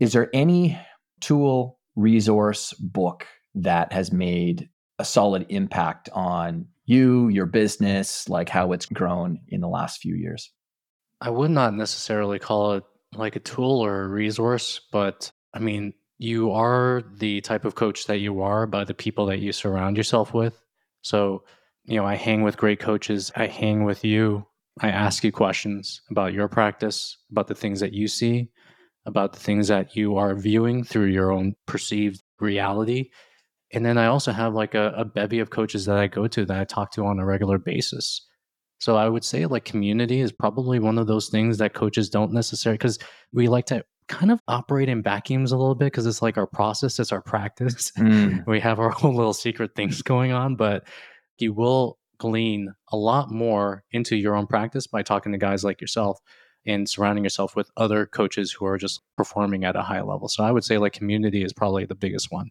Is 0.00 0.12
there 0.12 0.28
any 0.34 0.78
tool, 1.20 1.78
resource, 1.96 2.72
book 2.74 3.26
that 3.54 3.92
has 3.92 4.12
made 4.12 4.68
a 4.98 5.04
solid 5.04 5.46
impact 5.48 6.08
on 6.12 6.66
you, 6.84 7.28
your 7.28 7.46
business, 7.46 8.28
like 8.28 8.48
how 8.48 8.72
it's 8.72 8.86
grown 8.86 9.40
in 9.48 9.60
the 9.60 9.68
last 9.68 10.00
few 10.00 10.14
years? 10.14 10.50
I 11.20 11.30
would 11.30 11.50
not 11.50 11.74
necessarily 11.74 12.38
call 12.38 12.74
it 12.74 12.84
like 13.14 13.36
a 13.36 13.40
tool 13.40 13.80
or 13.84 14.04
a 14.04 14.08
resource, 14.08 14.80
but 14.92 15.30
I 15.54 15.58
mean, 15.58 15.92
you 16.18 16.50
are 16.50 17.02
the 17.16 17.40
type 17.42 17.64
of 17.64 17.74
coach 17.74 18.06
that 18.06 18.18
you 18.18 18.40
are 18.42 18.66
by 18.66 18.84
the 18.84 18.94
people 18.94 19.26
that 19.26 19.38
you 19.38 19.52
surround 19.52 19.96
yourself 19.96 20.34
with. 20.34 20.60
So, 21.02 21.44
you 21.84 21.96
know, 21.96 22.04
I 22.04 22.16
hang 22.16 22.42
with 22.42 22.56
great 22.56 22.80
coaches, 22.80 23.32
I 23.36 23.46
hang 23.46 23.84
with 23.84 24.04
you, 24.04 24.46
I 24.80 24.90
ask 24.90 25.24
you 25.24 25.32
questions 25.32 26.02
about 26.10 26.32
your 26.32 26.48
practice, 26.48 27.16
about 27.30 27.48
the 27.48 27.54
things 27.54 27.80
that 27.80 27.92
you 27.92 28.08
see. 28.08 28.50
About 29.08 29.32
the 29.32 29.40
things 29.40 29.68
that 29.68 29.96
you 29.96 30.16
are 30.16 30.36
viewing 30.36 30.84
through 30.84 31.06
your 31.06 31.32
own 31.32 31.54
perceived 31.66 32.22
reality. 32.38 33.08
And 33.72 33.84
then 33.84 33.98
I 33.98 34.06
also 34.06 34.32
have 34.32 34.54
like 34.54 34.74
a, 34.74 34.92
a 34.96 35.04
bevy 35.04 35.40
of 35.40 35.50
coaches 35.50 35.86
that 35.86 35.96
I 35.96 36.06
go 36.06 36.28
to 36.28 36.44
that 36.44 36.60
I 36.60 36.64
talk 36.64 36.92
to 36.92 37.06
on 37.06 37.18
a 37.18 37.24
regular 37.24 37.58
basis. 37.58 38.24
So 38.78 38.96
I 38.96 39.08
would 39.08 39.24
say 39.24 39.46
like 39.46 39.64
community 39.64 40.20
is 40.20 40.30
probably 40.30 40.78
one 40.78 40.98
of 40.98 41.06
those 41.06 41.30
things 41.30 41.58
that 41.58 41.74
coaches 41.74 42.10
don't 42.10 42.32
necessarily 42.32 42.76
because 42.76 42.98
we 43.32 43.48
like 43.48 43.66
to 43.66 43.82
kind 44.08 44.30
of 44.30 44.40
operate 44.46 44.88
in 44.88 45.02
vacuums 45.02 45.52
a 45.52 45.56
little 45.56 45.74
bit 45.74 45.86
because 45.86 46.06
it's 46.06 46.22
like 46.22 46.36
our 46.36 46.46
process, 46.46 46.98
it's 46.98 47.12
our 47.12 47.22
practice. 47.22 47.90
Mm. 47.98 48.46
we 48.46 48.60
have 48.60 48.78
our 48.78 48.94
own 49.02 49.16
little 49.16 49.32
secret 49.34 49.72
things 49.74 50.02
going 50.02 50.32
on, 50.32 50.54
but 50.54 50.86
you 51.38 51.54
will 51.54 51.98
glean 52.18 52.72
a 52.92 52.96
lot 52.96 53.30
more 53.30 53.84
into 53.90 54.16
your 54.16 54.34
own 54.34 54.46
practice 54.46 54.86
by 54.86 55.02
talking 55.02 55.32
to 55.32 55.38
guys 55.38 55.64
like 55.64 55.80
yourself 55.80 56.20
and 56.68 56.88
surrounding 56.88 57.24
yourself 57.24 57.56
with 57.56 57.70
other 57.76 58.06
coaches 58.06 58.52
who 58.52 58.66
are 58.66 58.76
just 58.76 59.00
performing 59.16 59.64
at 59.64 59.74
a 59.74 59.82
high 59.82 60.02
level. 60.02 60.28
So 60.28 60.44
I 60.44 60.52
would 60.52 60.64
say 60.64 60.78
like 60.78 60.92
community 60.92 61.42
is 61.42 61.52
probably 61.52 61.86
the 61.86 61.94
biggest 61.94 62.30
one. 62.30 62.50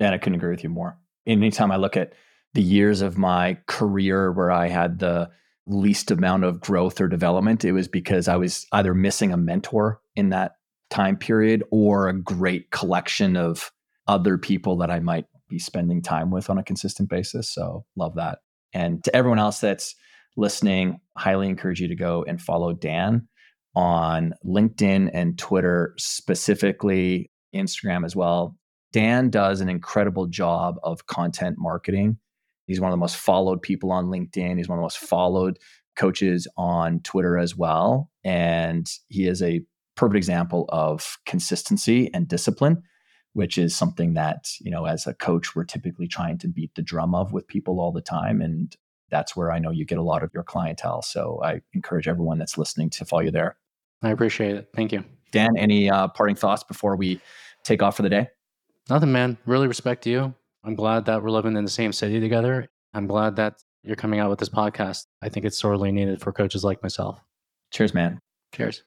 Yeah, 0.00 0.12
I 0.12 0.18
couldn't 0.18 0.36
agree 0.36 0.50
with 0.50 0.64
you 0.64 0.70
more. 0.70 0.98
Anytime 1.26 1.70
I 1.70 1.76
look 1.76 1.96
at 1.96 2.14
the 2.54 2.62
years 2.62 3.02
of 3.02 3.18
my 3.18 3.58
career 3.66 4.32
where 4.32 4.50
I 4.50 4.68
had 4.68 4.98
the 4.98 5.30
least 5.66 6.10
amount 6.10 6.44
of 6.44 6.60
growth 6.60 7.00
or 7.00 7.08
development, 7.08 7.64
it 7.64 7.72
was 7.72 7.88
because 7.88 8.26
I 8.26 8.36
was 8.36 8.66
either 8.72 8.94
missing 8.94 9.32
a 9.32 9.36
mentor 9.36 10.00
in 10.16 10.30
that 10.30 10.52
time 10.90 11.16
period 11.16 11.62
or 11.70 12.08
a 12.08 12.18
great 12.18 12.70
collection 12.70 13.36
of 13.36 13.70
other 14.08 14.38
people 14.38 14.78
that 14.78 14.90
I 14.90 14.98
might 14.98 15.26
be 15.48 15.58
spending 15.58 16.02
time 16.02 16.30
with 16.30 16.50
on 16.50 16.58
a 16.58 16.64
consistent 16.64 17.08
basis. 17.08 17.52
So, 17.52 17.84
love 17.96 18.16
that. 18.16 18.38
And 18.72 19.04
to 19.04 19.14
everyone 19.14 19.38
else 19.38 19.60
that's 19.60 19.94
listening, 20.36 21.00
highly 21.16 21.48
encourage 21.48 21.80
you 21.80 21.88
to 21.88 21.94
go 21.94 22.24
and 22.26 22.40
follow 22.40 22.72
Dan 22.72 23.28
on 23.74 24.34
LinkedIn 24.44 25.10
and 25.12 25.38
Twitter, 25.38 25.94
specifically 25.98 27.30
Instagram 27.54 28.04
as 28.04 28.14
well. 28.14 28.56
Dan 28.92 29.30
does 29.30 29.60
an 29.60 29.68
incredible 29.68 30.26
job 30.26 30.76
of 30.82 31.06
content 31.06 31.56
marketing. 31.58 32.18
He's 32.66 32.80
one 32.80 32.90
of 32.90 32.92
the 32.92 33.00
most 33.00 33.16
followed 33.16 33.62
people 33.62 33.90
on 33.90 34.06
LinkedIn. 34.06 34.58
He's 34.58 34.68
one 34.68 34.78
of 34.78 34.80
the 34.80 34.84
most 34.84 34.98
followed 34.98 35.58
coaches 35.96 36.46
on 36.56 37.00
Twitter 37.00 37.38
as 37.38 37.56
well. 37.56 38.10
And 38.24 38.90
he 39.08 39.26
is 39.26 39.42
a 39.42 39.62
perfect 39.96 40.16
example 40.16 40.66
of 40.70 41.18
consistency 41.26 42.12
and 42.14 42.28
discipline, 42.28 42.82
which 43.32 43.58
is 43.58 43.76
something 43.76 44.14
that, 44.14 44.46
you 44.60 44.70
know, 44.70 44.84
as 44.84 45.06
a 45.06 45.14
coach, 45.14 45.54
we're 45.54 45.64
typically 45.64 46.06
trying 46.06 46.38
to 46.38 46.48
beat 46.48 46.74
the 46.74 46.82
drum 46.82 47.14
of 47.14 47.32
with 47.32 47.48
people 47.48 47.80
all 47.80 47.92
the 47.92 48.00
time. 48.02 48.40
And 48.40 48.74
that's 49.10 49.36
where 49.36 49.52
I 49.52 49.58
know 49.58 49.70
you 49.70 49.84
get 49.84 49.98
a 49.98 50.02
lot 50.02 50.22
of 50.22 50.30
your 50.32 50.44
clientele. 50.44 51.02
So 51.02 51.40
I 51.44 51.60
encourage 51.74 52.08
everyone 52.08 52.38
that's 52.38 52.56
listening 52.56 52.90
to 52.90 53.04
follow 53.04 53.22
you 53.22 53.30
there. 53.30 53.56
I 54.02 54.10
appreciate 54.10 54.56
it. 54.56 54.68
Thank 54.74 54.92
you. 54.92 55.04
Dan, 55.30 55.56
any 55.56 55.90
uh, 55.90 56.08
parting 56.08 56.36
thoughts 56.36 56.62
before 56.62 56.96
we 56.96 57.20
take 57.64 57.82
off 57.82 57.96
for 57.96 58.02
the 58.02 58.10
day? 58.10 58.28
Nothing, 58.90 59.12
man. 59.12 59.38
Really 59.46 59.68
respect 59.68 60.06
you. 60.06 60.34
I'm 60.64 60.74
glad 60.74 61.06
that 61.06 61.22
we're 61.22 61.30
living 61.30 61.56
in 61.56 61.64
the 61.64 61.70
same 61.70 61.92
city 61.92 62.20
together. 62.20 62.68
I'm 62.94 63.06
glad 63.06 63.36
that 63.36 63.54
you're 63.82 63.96
coming 63.96 64.20
out 64.20 64.30
with 64.30 64.38
this 64.38 64.48
podcast. 64.48 65.06
I 65.22 65.28
think 65.28 65.46
it's 65.46 65.58
sorely 65.58 65.90
needed 65.90 66.20
for 66.20 66.32
coaches 66.32 66.62
like 66.62 66.82
myself. 66.82 67.20
Cheers, 67.72 67.94
man. 67.94 68.20
Cheers. 68.54 68.82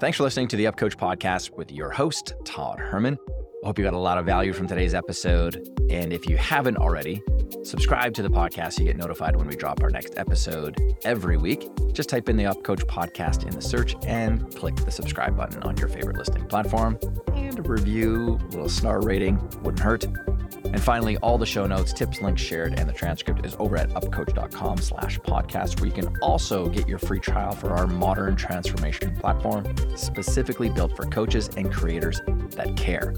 Thanks 0.00 0.16
for 0.16 0.24
listening 0.24 0.48
to 0.48 0.56
the 0.56 0.66
Up 0.66 0.76
Coach 0.76 0.96
podcast 0.96 1.50
with 1.56 1.70
your 1.70 1.90
host, 1.90 2.34
Todd 2.44 2.78
Herman. 2.78 3.16
Hope 3.64 3.78
you 3.78 3.84
got 3.84 3.94
a 3.94 3.98
lot 3.98 4.18
of 4.18 4.26
value 4.26 4.52
from 4.52 4.66
today's 4.66 4.92
episode. 4.92 5.66
And 5.88 6.12
if 6.12 6.28
you 6.28 6.36
haven't 6.36 6.76
already, 6.76 7.22
subscribe 7.62 8.12
to 8.12 8.22
the 8.22 8.28
podcast 8.28 8.74
so 8.74 8.82
you 8.82 8.88
get 8.88 8.98
notified 8.98 9.36
when 9.36 9.46
we 9.46 9.56
drop 9.56 9.82
our 9.82 9.88
next 9.88 10.18
episode 10.18 10.78
every 11.02 11.38
week. 11.38 11.70
Just 11.94 12.10
type 12.10 12.28
in 12.28 12.36
the 12.36 12.44
Up 12.44 12.62
Coach 12.62 12.80
podcast 12.80 13.44
in 13.44 13.50
the 13.50 13.62
search 13.62 13.96
and 14.06 14.54
click 14.54 14.76
the 14.76 14.90
subscribe 14.90 15.34
button 15.34 15.62
on 15.62 15.78
your 15.78 15.88
favorite 15.88 16.18
listening 16.18 16.44
platform. 16.44 16.98
And 17.32 17.58
a 17.58 17.62
review, 17.62 18.38
a 18.38 18.46
little 18.48 18.68
star 18.68 19.00
rating 19.00 19.38
wouldn't 19.62 19.80
hurt. 19.80 20.04
And 20.04 20.82
finally, 20.82 21.16
all 21.18 21.38
the 21.38 21.46
show 21.46 21.66
notes, 21.66 21.94
tips, 21.94 22.20
links 22.20 22.42
shared, 22.42 22.78
and 22.78 22.86
the 22.86 22.92
transcript 22.92 23.46
is 23.46 23.56
over 23.58 23.78
at 23.78 23.88
upcoach.com 23.90 24.76
slash 24.78 25.18
podcast, 25.20 25.80
where 25.80 25.86
you 25.86 25.94
can 25.94 26.14
also 26.20 26.68
get 26.68 26.86
your 26.86 26.98
free 26.98 27.20
trial 27.20 27.52
for 27.52 27.70
our 27.70 27.86
modern 27.86 28.36
transformation 28.36 29.16
platform, 29.16 29.64
specifically 29.96 30.68
built 30.68 30.94
for 30.94 31.06
coaches 31.06 31.48
and 31.56 31.72
creators 31.72 32.20
that 32.56 32.76
care. 32.76 33.14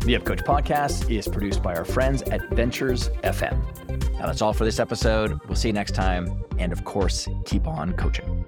The 0.00 0.16
Up 0.16 0.24
Coach 0.24 0.40
podcast 0.40 1.14
is 1.14 1.28
produced 1.28 1.62
by 1.62 1.74
our 1.74 1.84
friends 1.84 2.22
at 2.22 2.48
Ventures 2.50 3.10
FM. 3.24 3.60
Now 4.18 4.26
that's 4.26 4.40
all 4.40 4.52
for 4.52 4.64
this 4.64 4.80
episode. 4.80 5.38
We'll 5.46 5.56
see 5.56 5.68
you 5.68 5.74
next 5.74 5.94
time. 5.94 6.44
And 6.58 6.72
of 6.72 6.84
course, 6.84 7.28
keep 7.44 7.66
on 7.66 7.92
coaching. 7.92 8.44